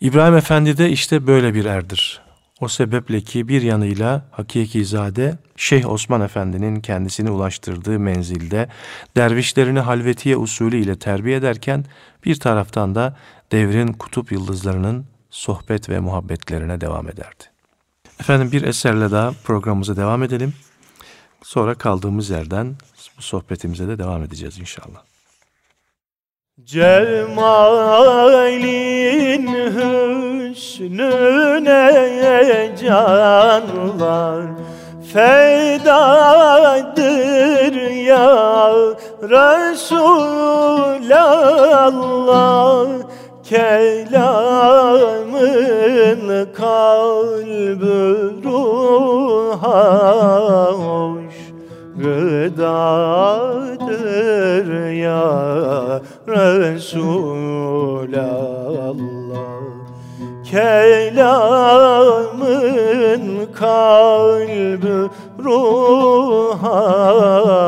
İbrahim 0.00 0.36
Efendi 0.36 0.78
de 0.78 0.90
işte 0.90 1.26
böyle 1.26 1.54
bir 1.54 1.64
erdir. 1.64 2.20
O 2.60 2.68
sebeple 2.68 3.20
ki 3.20 3.48
bir 3.48 3.62
yanıyla 3.62 4.22
Hakiki 4.30 4.84
Zade 4.84 5.38
Şeyh 5.56 5.90
Osman 5.90 6.20
Efendi'nin 6.20 6.80
kendisini 6.80 7.30
ulaştırdığı 7.30 7.98
menzilde 7.98 8.68
dervişlerini 9.16 9.80
halvetiye 9.80 10.36
usulü 10.36 10.76
ile 10.76 10.98
terbiye 10.98 11.36
ederken 11.36 11.84
bir 12.24 12.40
taraftan 12.40 12.94
da 12.94 13.16
devrin 13.52 13.92
kutup 13.92 14.32
yıldızlarının 14.32 15.04
sohbet 15.30 15.88
ve 15.88 16.00
muhabbetlerine 16.00 16.80
devam 16.80 17.08
ederdi. 17.08 17.44
Efendim 18.20 18.52
bir 18.52 18.62
eserle 18.62 19.10
daha 19.10 19.32
programımıza 19.44 19.96
devam 19.96 20.22
edelim. 20.22 20.54
Sonra 21.42 21.74
kaldığımız 21.74 22.30
yerden 22.30 22.76
bu 23.18 23.22
sohbetimize 23.22 23.88
de 23.88 23.98
devam 23.98 24.22
edeceğiz 24.22 24.58
inşallah. 24.58 25.02
Cemalin 26.64 27.60
hüsnüne 30.60 31.88
canlar 32.80 34.42
fedadır 35.12 36.54
ya 37.90 38.74
Resulallah. 39.22 40.10
Kelamın 43.44 44.22
kalbü 46.54 48.32
ruha 48.44 49.82
hoş 50.72 51.34
gıdadır 51.96 53.10
ya 54.90 55.30
Resulallah 56.28 57.40
Kelamın 60.50 61.52
kalbü 63.54 65.10
ruha 65.44 66.68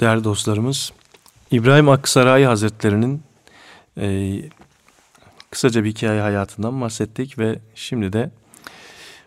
Değerli 0.00 0.24
dostlarımız, 0.24 0.92
İbrahim 1.50 1.88
Aksaray 1.88 2.44
Hazretleri'nin 2.44 3.22
e, 3.98 4.36
kısaca 5.50 5.84
bir 5.84 5.90
hikaye 5.90 6.20
hayatından 6.20 6.80
bahsettik 6.80 7.38
ve 7.38 7.58
şimdi 7.74 8.12
de 8.12 8.30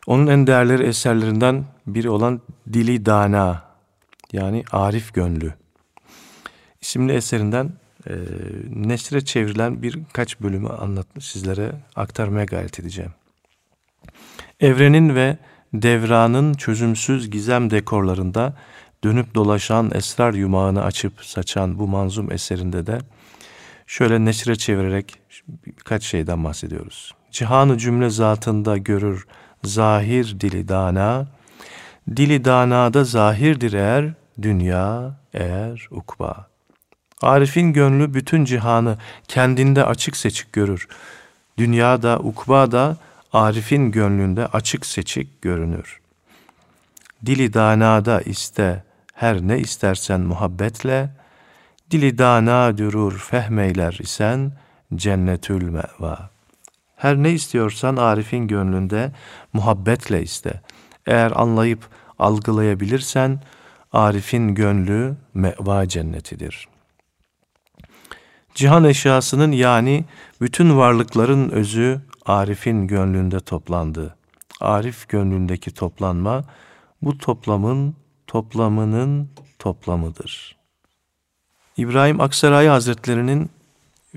onun 0.08 0.28
en 0.28 0.48
değerli 0.48 0.84
eserlerinden 0.84 1.66
biri 1.88 2.10
olan 2.10 2.42
Dili 2.74 3.06
Dana 3.06 3.64
yani 4.34 4.64
Arif 4.72 5.14
Gönlü 5.14 5.54
isimli 6.82 7.14
eserinden 7.14 7.72
e, 8.10 8.14
nesre 8.70 9.26
çevrilen 9.26 9.82
birkaç 9.82 10.42
bölümü 10.42 10.70
anlatmış 10.70 11.26
sizlere 11.26 11.72
aktarmaya 11.96 12.46
gayret 12.46 12.80
edeceğim. 12.80 13.12
Evrenin 14.60 15.16
ve 15.16 15.38
devranın 15.74 16.54
çözümsüz 16.54 17.30
gizem 17.30 17.70
dekorlarında 17.70 18.56
dönüp 19.04 19.36
dolaşan 19.36 19.92
esrar 19.94 20.34
yumağını 20.34 20.84
açıp 20.84 21.26
saçan 21.26 21.80
bu 21.80 21.88
manzum 21.88 22.32
eserinde 22.32 22.86
de 22.88 23.00
şöyle 23.88 24.26
nesre 24.26 24.56
çevirerek 24.56 25.16
birkaç 25.66 26.04
şeyden 26.04 26.44
bahsediyoruz. 26.44 27.16
Cihanı 27.32 27.78
cümle 27.78 28.10
zatında 28.10 28.78
görür 28.78 29.28
zahir 29.64 30.40
dili 30.40 30.68
dana, 30.68 31.28
dili 32.16 32.46
danada 32.46 33.04
zahirdir 33.04 33.74
eğer 33.74 34.14
dünya 34.42 35.16
eğer 35.34 35.88
ukba. 35.92 36.50
Arif'in 37.22 37.74
gönlü 37.74 38.14
bütün 38.14 38.46
cihanı 38.46 38.98
kendinde 39.28 39.86
açık 39.86 40.18
seçik 40.18 40.54
görür. 40.54 40.88
Dünyada, 41.58 42.20
ukbada 42.20 42.98
Arif'in 43.34 43.92
gönlünde 43.92 44.48
açık 44.48 44.86
seçik 44.86 45.42
görünür. 45.42 46.00
Dili 47.26 47.54
danada 47.54 48.22
iste, 48.22 48.84
her 49.20 49.48
ne 49.48 49.60
istersen 49.60 50.22
muhabbetle, 50.22 51.10
dili 51.92 52.18
dana 52.18 52.78
dürür 52.78 53.20
fehmeyler 53.20 53.98
isen 54.02 54.52
cennetül 54.96 55.64
meva. 55.64 56.30
Her 56.96 57.16
ne 57.16 57.32
istiyorsan 57.32 57.96
Arif'in 57.96 58.48
gönlünde 58.48 59.12
muhabbetle 59.54 60.24
iste. 60.24 60.62
Eğer 61.06 61.32
anlayıp 61.36 61.88
algılayabilirsen 62.20 63.40
Arif'in 63.94 64.56
gönlü 64.56 65.16
meva 65.34 65.88
cennetidir. 65.88 66.68
Cihan 68.56 68.84
eşyasının 68.84 69.52
yani 69.52 70.06
bütün 70.42 70.78
varlıkların 70.78 71.50
özü 71.50 72.02
Arif'in 72.26 72.88
gönlünde 72.88 73.40
toplandı. 73.40 74.16
Arif 74.62 75.10
gönlündeki 75.10 75.74
toplanma 75.74 76.44
bu 77.02 77.18
toplamın 77.18 77.96
toplamının 78.30 79.30
toplamıdır. 79.60 80.56
İbrahim 81.78 82.22
Aksaray 82.22 82.68
Hazretleri'nin 82.68 83.50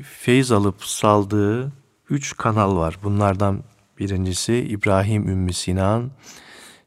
feyiz 0.03 0.53
alıp 0.53 0.85
saldığı 0.85 1.73
üç 2.11 2.37
kanal 2.37 2.77
var. 2.77 2.99
Bunlardan 3.03 3.63
birincisi 3.99 4.55
İbrahim 4.55 5.29
Ümmü 5.29 5.53
Sinan, 5.53 6.11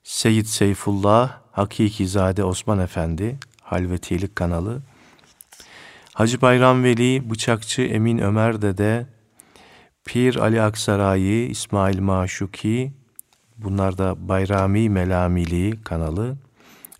Seyyid 0.04 0.46
Seyfullah, 0.46 1.38
Hakikizade 1.52 2.44
Osman 2.44 2.80
Efendi, 2.80 3.40
Halvetilik 3.62 4.36
kanalı. 4.36 4.82
Hacı 6.14 6.42
Bayram 6.42 6.84
Veli, 6.84 7.30
Bıçakçı 7.30 7.82
Emin 7.82 8.18
Ömer 8.18 8.62
Dede, 8.62 9.08
Pir 10.06 10.36
Ali 10.36 10.62
Aksarayi, 10.62 11.48
İsmail 11.48 12.00
Maşuki, 12.00 12.94
bunlar 13.58 13.98
da 13.98 14.28
Bayrami 14.28 14.90
Melamili 14.90 15.84
kanalı 15.84 16.38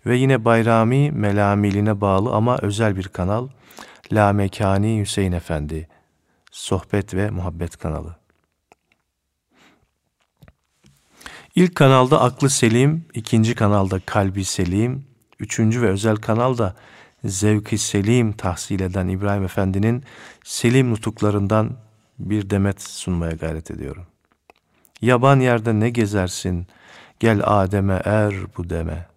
ve 0.06 0.16
yine 0.16 0.44
Bayrami 0.44 1.10
Melamiline 1.10 2.00
bağlı 2.00 2.34
ama 2.34 2.58
özel 2.58 2.96
bir 2.96 3.08
kanal 3.08 3.48
La 4.12 4.32
Mekani 4.32 5.00
Hüseyin 5.00 5.32
Efendi, 5.32 5.88
Sohbet 6.50 7.14
ve 7.14 7.30
Muhabbet 7.30 7.76
kanalı. 7.76 8.16
İlk 11.54 11.74
kanalda 11.74 12.20
Aklı 12.20 12.50
Selim, 12.50 13.04
ikinci 13.14 13.54
kanalda 13.54 14.00
Kalbi 14.06 14.44
Selim, 14.44 15.06
üçüncü 15.38 15.82
ve 15.82 15.88
özel 15.88 16.16
kanalda 16.16 16.76
Zevki 17.24 17.78
Selim 17.78 18.32
tahsil 18.32 18.80
eden 18.80 19.08
İbrahim 19.08 19.44
Efendi'nin 19.44 20.04
Selim 20.44 20.90
nutuklarından 20.90 21.76
bir 22.18 22.50
demet 22.50 22.82
sunmaya 22.82 23.32
gayret 23.32 23.70
ediyorum. 23.70 24.06
Yaban 25.02 25.40
yerde 25.40 25.80
ne 25.80 25.90
gezersin, 25.90 26.66
gel 27.20 27.40
Adem'e 27.44 28.00
er 28.04 28.34
bu 28.56 28.70
deme. 28.70 29.15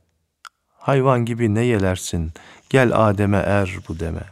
Hayvan 0.80 1.26
gibi 1.26 1.56
ne 1.56 1.62
yelersin, 1.62 2.32
gel 2.70 3.10
Adem'e 3.10 3.38
er 3.38 3.78
bu 3.88 4.00
deme. 4.00 4.24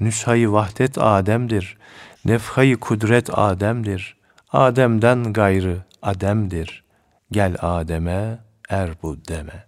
Nüshayı 0.00 0.52
vahdet 0.52 0.98
Adem'dir, 0.98 1.78
nefhayı 2.24 2.76
kudret 2.76 3.38
Adem'dir. 3.38 4.16
Adem'den 4.52 5.32
gayrı 5.32 5.78
Adem'dir. 6.02 6.84
Gel 7.30 7.56
Adem'e 7.60 8.38
er 8.68 8.90
bu 9.02 9.16
deme. 9.28 9.66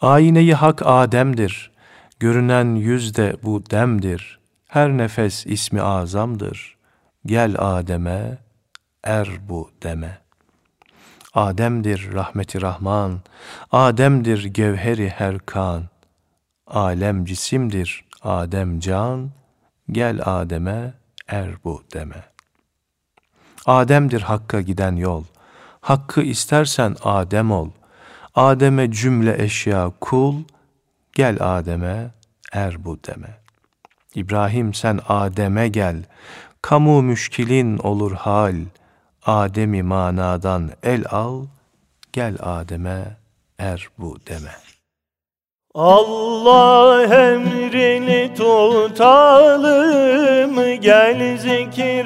Ayneyi 0.00 0.54
hak 0.54 0.82
Adem'dir. 0.84 1.70
Görünen 2.20 2.74
yüz 2.74 3.16
de 3.16 3.36
bu 3.42 3.70
demdir. 3.70 4.40
Her 4.68 4.90
nefes 4.90 5.46
ismi 5.46 5.82
azamdır. 5.82 6.76
Gel 7.26 7.54
Adem'e 7.58 8.38
er 9.04 9.28
bu 9.48 9.70
deme. 9.82 10.18
Adem'dir 11.34 12.12
rahmeti 12.12 12.62
Rahman, 12.62 13.20
Adem'dir 13.72 14.44
gevheri 14.44 15.08
her 15.08 15.38
kan. 15.38 15.84
Alem 16.66 17.24
cisimdir 17.24 18.04
Adem 18.22 18.80
can, 18.80 19.30
gel 19.90 20.20
Adem'e 20.24 20.94
er 21.28 21.50
bu 21.64 21.82
deme. 21.94 22.24
Adem'dir 23.66 24.20
Hakk'a 24.20 24.60
giden 24.60 24.96
yol, 24.96 25.24
Hakkı 25.80 26.22
istersen 26.22 26.96
Adem 27.04 27.50
ol. 27.50 27.70
Adem'e 28.34 28.92
cümle 28.92 29.42
eşya 29.42 29.92
kul, 30.00 30.34
gel 31.12 31.36
Adem'e 31.40 32.10
er 32.52 32.84
bu 32.84 32.98
deme. 33.06 33.38
İbrahim 34.14 34.74
sen 34.74 35.00
Adem'e 35.08 35.68
gel, 35.68 36.04
kamu 36.62 37.02
müşkilin 37.02 37.78
olur 37.78 38.12
hal. 38.12 38.56
Adem'i 39.26 39.82
manadan 39.82 40.72
el 40.82 41.04
al, 41.10 41.46
gel 42.12 42.36
Adem'e 42.40 43.16
er 43.58 43.88
bu 43.98 44.16
deme. 44.26 44.54
Allah 45.74 47.02
emrini 47.02 48.34
tutalım, 48.34 49.60
gel 50.80 51.38
zikredelim 51.38 52.00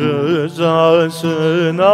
Rızasına 0.00 1.90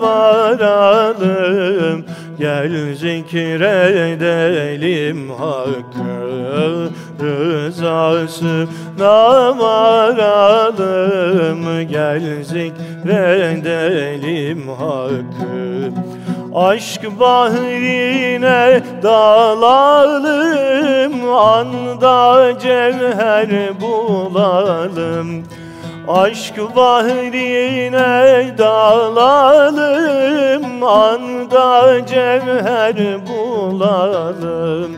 varalım. 0.00 2.04
Gel 2.38 2.94
zikredelim 2.94 5.30
hakkı. 5.30 6.90
Rızasına 7.22 8.68
varalım. 9.58 11.62
Gel 11.88 12.44
zikredelim 12.44 14.68
hakkı. 14.68 15.90
Aşk 16.54 17.20
bahrine 17.20 18.82
dalalım. 19.02 20.50
Anda 21.34 22.58
cevher 22.58 23.80
bulalım 23.80 25.44
Aşk 26.10 26.58
bahrine 26.76 28.54
dalalım 28.58 29.22
Anda 30.82 32.06
cevher 32.06 32.96
bulalım. 33.26 34.96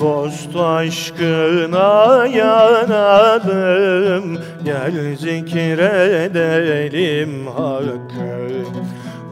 Dost 0.00 0.56
aşkına 0.56 2.26
yanalım 2.26 4.38
Gel 4.64 5.16
zikredelim 5.16 7.46
hakkı. 7.46 8.48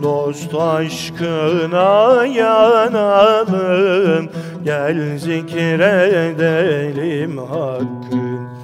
Dost 0.02 0.54
aşkına 0.54 2.26
yanalım 2.26 4.30
Gel 4.64 5.18
zikredelim 5.18 7.38
hakkı 7.38 8.55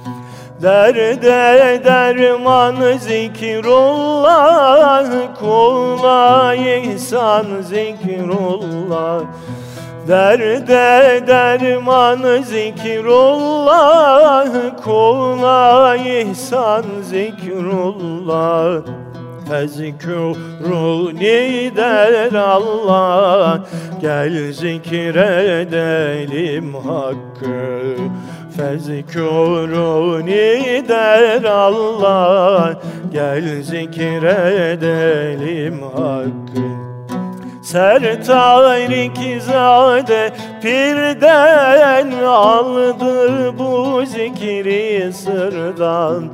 Derde 0.63 1.83
derman 1.83 2.97
zikrullah 2.97 5.05
Kula 5.39 6.55
ihsan 6.55 7.61
zikrullah. 7.61 9.21
Derde 10.07 11.27
derman 11.27 12.43
zikrullah 12.43 14.45
Kula 14.83 15.95
ihsan 15.95 16.85
zikrullah. 17.01 18.81
Fezkuruni 19.49 21.71
der 21.75 22.33
Allah 22.33 23.59
Gel 24.01 24.53
zikredelim 24.53 26.73
hakkı 26.73 27.95
Fezkuruni 28.57 30.43
der 30.87 31.43
Allah 31.43 32.79
Gel 33.11 33.63
zikredelim 33.63 34.77
hakkı. 35.81 36.83
Sertarik 37.63 39.41
zade 39.41 40.31
pirden 40.61 42.11
aldı 42.25 43.57
bu 43.59 44.03
zikri 44.05 45.13
sırdan. 45.13 46.29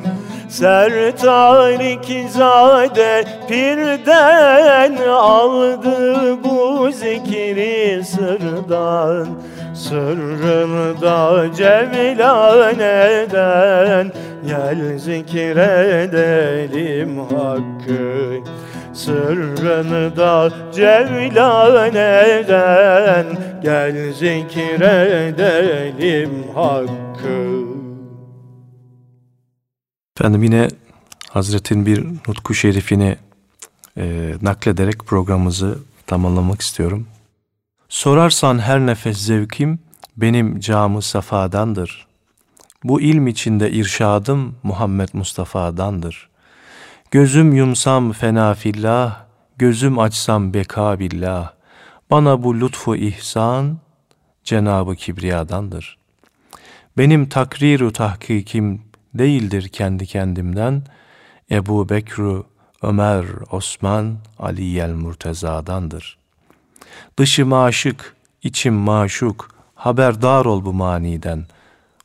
Sertarik 0.50 2.30
zade 2.30 3.26
pirden 3.48 4.98
aldı 5.08 6.44
bu 6.44 6.92
zikri 6.92 8.04
sırdan 8.06 9.28
Sırrını 9.80 11.02
da 11.02 11.50
cevlan 11.56 12.80
eden 12.80 14.12
Gel 14.48 15.00
zikredelim 15.00 16.00
hakkı 17.20 18.40
Sırrını 18.94 20.18
da 20.18 20.52
cevlan 20.74 21.96
eden 21.96 23.26
Gel 23.64 24.14
zikredelim 24.14 25.24
hakkı 26.56 27.60
Efendim 30.18 30.44
yine 30.44 30.68
Hazretin 31.30 31.86
bir 31.86 32.06
nutku 32.28 32.54
şerifini 32.54 33.18
e, 33.98 34.34
naklederek 34.42 35.00
programımızı 35.06 35.80
tamamlamak 36.08 36.62
istiyorum. 36.62 37.08
Sorarsan 37.90 38.60
her 38.60 38.80
nefes 38.80 39.18
zevkim 39.18 39.80
benim 40.18 40.60
camı 40.60 41.02
safadandır. 41.02 42.08
Bu 42.84 43.02
ilm 43.02 43.28
içinde 43.28 43.72
irşadım 43.72 44.56
Muhammed 44.64 45.10
Mustafa'dandır. 45.14 46.30
Gözüm 47.12 47.56
yumsam 47.56 48.12
fena 48.12 48.54
fillah, 48.54 49.26
gözüm 49.58 50.00
açsam 50.00 50.54
beka 50.54 51.00
billah. 51.00 51.54
Bana 52.12 52.44
bu 52.44 52.60
lütfu 52.60 52.96
ihsan 52.96 53.78
Cenabı 54.44 54.96
Kibriya'dandır. 54.96 55.98
Benim 56.98 57.30
takriru 57.30 57.94
tahkikim 57.94 58.82
değildir 59.14 59.68
kendi 59.68 60.06
kendimden. 60.06 60.84
Ebu 61.52 61.90
Bekru, 61.90 62.46
Ömer, 62.82 63.26
Osman, 63.52 64.18
Aliyel 64.40 64.94
Murteza'dandır. 64.94 66.19
Dışım 67.20 67.54
aşık, 67.54 68.16
içim 68.44 68.74
maşuk, 68.74 69.50
haberdar 69.76 70.46
ol 70.46 70.66
bu 70.66 70.74
maniden. 70.74 71.46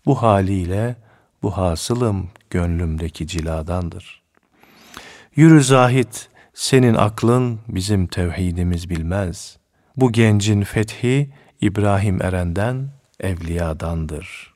Bu 0.06 0.22
haliyle 0.22 0.96
bu 1.42 1.56
hasılım 1.56 2.28
gönlümdeki 2.50 3.26
ciladandır. 3.26 4.22
Yürü 5.36 5.64
zahit, 5.64 6.28
senin 6.54 6.94
aklın 6.94 7.60
bizim 7.68 8.06
tevhidimiz 8.06 8.90
bilmez. 8.90 9.56
Bu 9.96 10.12
gencin 10.12 10.62
fethi 10.62 11.30
İbrahim 11.60 12.22
Eren'den, 12.22 12.88
evliyadandır. 13.20 14.54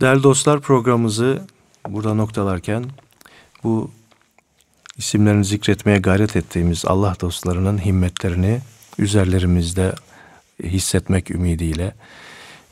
Değerli 0.00 0.22
dostlar 0.22 0.60
programımızı 0.60 1.42
burada 1.88 2.14
noktalarken 2.14 2.84
bu 3.64 3.90
isimlerini 4.96 5.44
zikretmeye 5.44 5.98
gayret 5.98 6.36
ettiğimiz 6.36 6.84
Allah 6.84 7.16
dostlarının 7.20 7.84
himmetlerini 7.84 8.60
üzerlerimizde 8.98 9.94
hissetmek 10.62 11.30
ümidiyle 11.30 11.94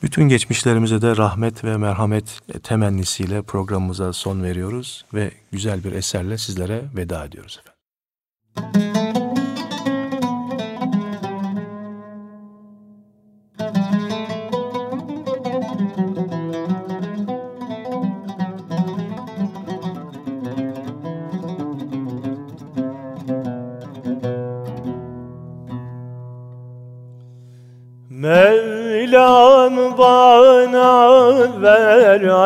bütün 0.02 0.28
geçmişlerimize 0.28 1.02
de 1.02 1.16
rahmet 1.16 1.64
ve 1.64 1.76
merhamet 1.76 2.40
temennisiyle 2.62 3.42
programımıza 3.42 4.12
son 4.12 4.42
veriyoruz 4.42 5.04
ve 5.14 5.30
güzel 5.52 5.84
bir 5.84 5.92
eserle 5.92 6.38
sizlere 6.38 6.82
veda 6.96 7.24
ediyoruz 7.24 7.60
efendim. 7.60 8.91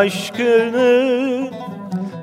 Aşkını 0.07 1.51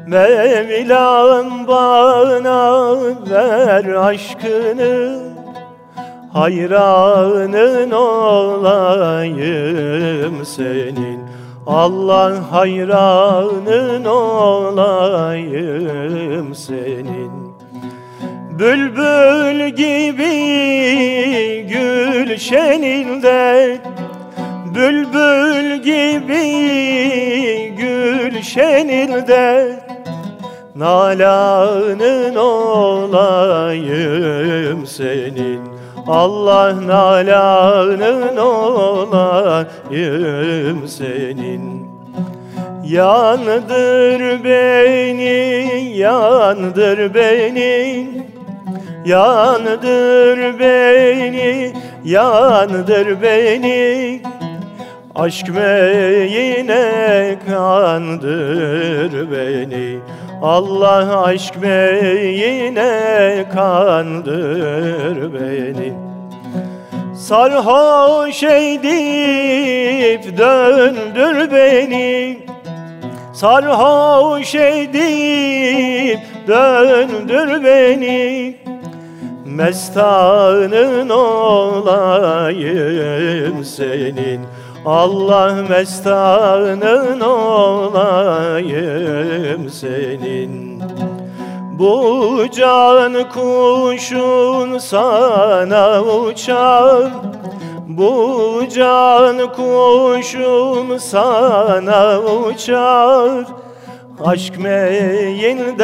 Mevlam 0.08 1.68
bana 1.68 2.96
ver 3.30 3.86
aşkını 3.86 5.20
Hayranın 6.34 7.92
olayım 7.92 9.26
senin. 10.46 11.20
Allah 11.68 12.52
hayranın 12.52 14.06
olayım 14.06 15.36
senin. 16.56 17.32
Bülbül 18.60 19.70
gibi 19.70 20.34
gülşeninde 21.70 23.24
Bülbül 24.76 25.76
gibi 25.76 26.44
gülşeninde 27.78 29.80
Nalanın 30.76 32.36
olayım 32.36 33.28
senin. 34.88 35.62
Allah 36.08 36.88
nalanın 36.88 38.38
olayım 38.38 39.68
senin. 40.88 41.84
Yandır 42.84 44.44
beni, 44.44 45.98
yandır 45.98 47.14
beni. 47.14 48.08
Yandır 49.06 50.60
beni, 50.60 51.74
yandır 52.04 53.22
beni 53.22 54.22
Aşk 55.16 55.50
meyine 55.50 56.86
kandır 57.48 59.32
beni. 59.32 60.00
Allah 60.42 61.24
aşk 61.24 61.56
meyine 61.62 63.46
kandır 63.54 65.34
beni. 65.34 65.94
Sarhoş 67.16 68.44
edip 68.44 70.38
döndür 70.38 71.52
beni. 71.52 72.38
Sarhoş 73.34 74.56
edip 74.56 76.20
döndür 76.48 77.64
beni. 77.64 78.56
Mestanın 79.46 81.10
olayım 81.10 82.46
senin 83.66 84.42
Allah 84.86 85.66
mestanın 85.70 87.20
olayım 87.20 88.60
senin. 89.70 90.84
Bu 91.80 92.46
can 92.52 93.30
kuşun 93.30 94.78
sana 94.78 96.02
uçar 96.02 97.12
Bu 97.88 98.64
can 98.76 99.38
kuşun 99.54 100.98
sana 100.98 102.20
uçar 102.20 103.46
Aşk 104.22 104.60
meyinden 104.60 105.82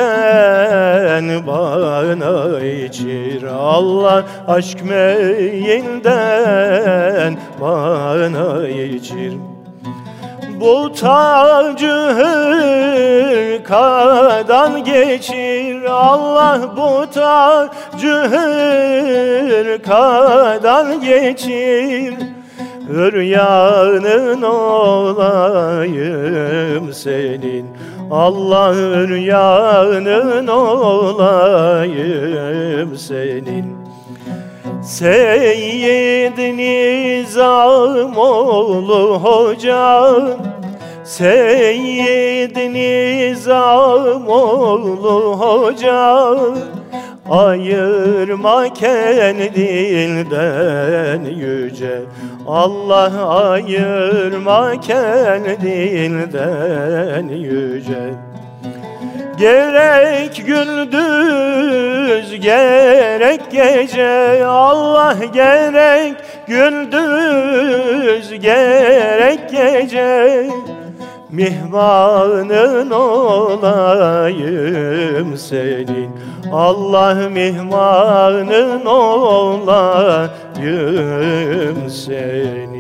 bana 1.47 2.59
içir 2.59 3.43
Allah. 3.43 4.25
Aşk 4.47 4.84
meyinden 4.84 6.07
bana 7.61 8.67
içir. 8.67 9.34
Bu 10.61 10.93
tacı 10.93 11.88
hırkadan 13.57 14.84
geçir 14.84 15.84
Allah. 15.84 16.59
Bu 16.77 17.05
tacı 17.13 18.15
hırkadan 19.57 21.01
geçir 21.01 22.13
Hüryanın 22.90 24.42
olayım 24.42 25.94
senin. 26.94 27.66
Allah 28.12 28.74
hüryanın 28.74 30.48
olayım 30.48 31.68
senin. 32.98 33.80
Seyyid 34.84 36.38
Nizamoğlu 36.58 37.60
hocam. 39.24 40.24
Seyyid 41.04 42.56
Nizamoğlu 42.56 43.76
hocam 45.40 46.58
Ayırma 47.30 48.73
kendinden 48.73 50.25
yüce. 51.25 52.01
Allah 52.47 53.27
ayırma 53.27 54.82
kendinden 54.82 56.07
yüce. 57.27 58.13
Gerek 59.39 60.43
gündüz 60.47 62.39
gerek 62.41 63.51
gece. 63.51 64.45
Allah 64.45 65.17
gerek 65.34 66.15
gündüz 66.47 68.39
gerek 68.41 69.49
gece 69.51 70.49
Mihmanın 71.32 72.91
olayım 72.91 74.38
senin. 75.38 76.09
Allah 76.51 77.30
mihmanın 77.30 78.86
olayım 78.86 80.19
senin 81.89 82.78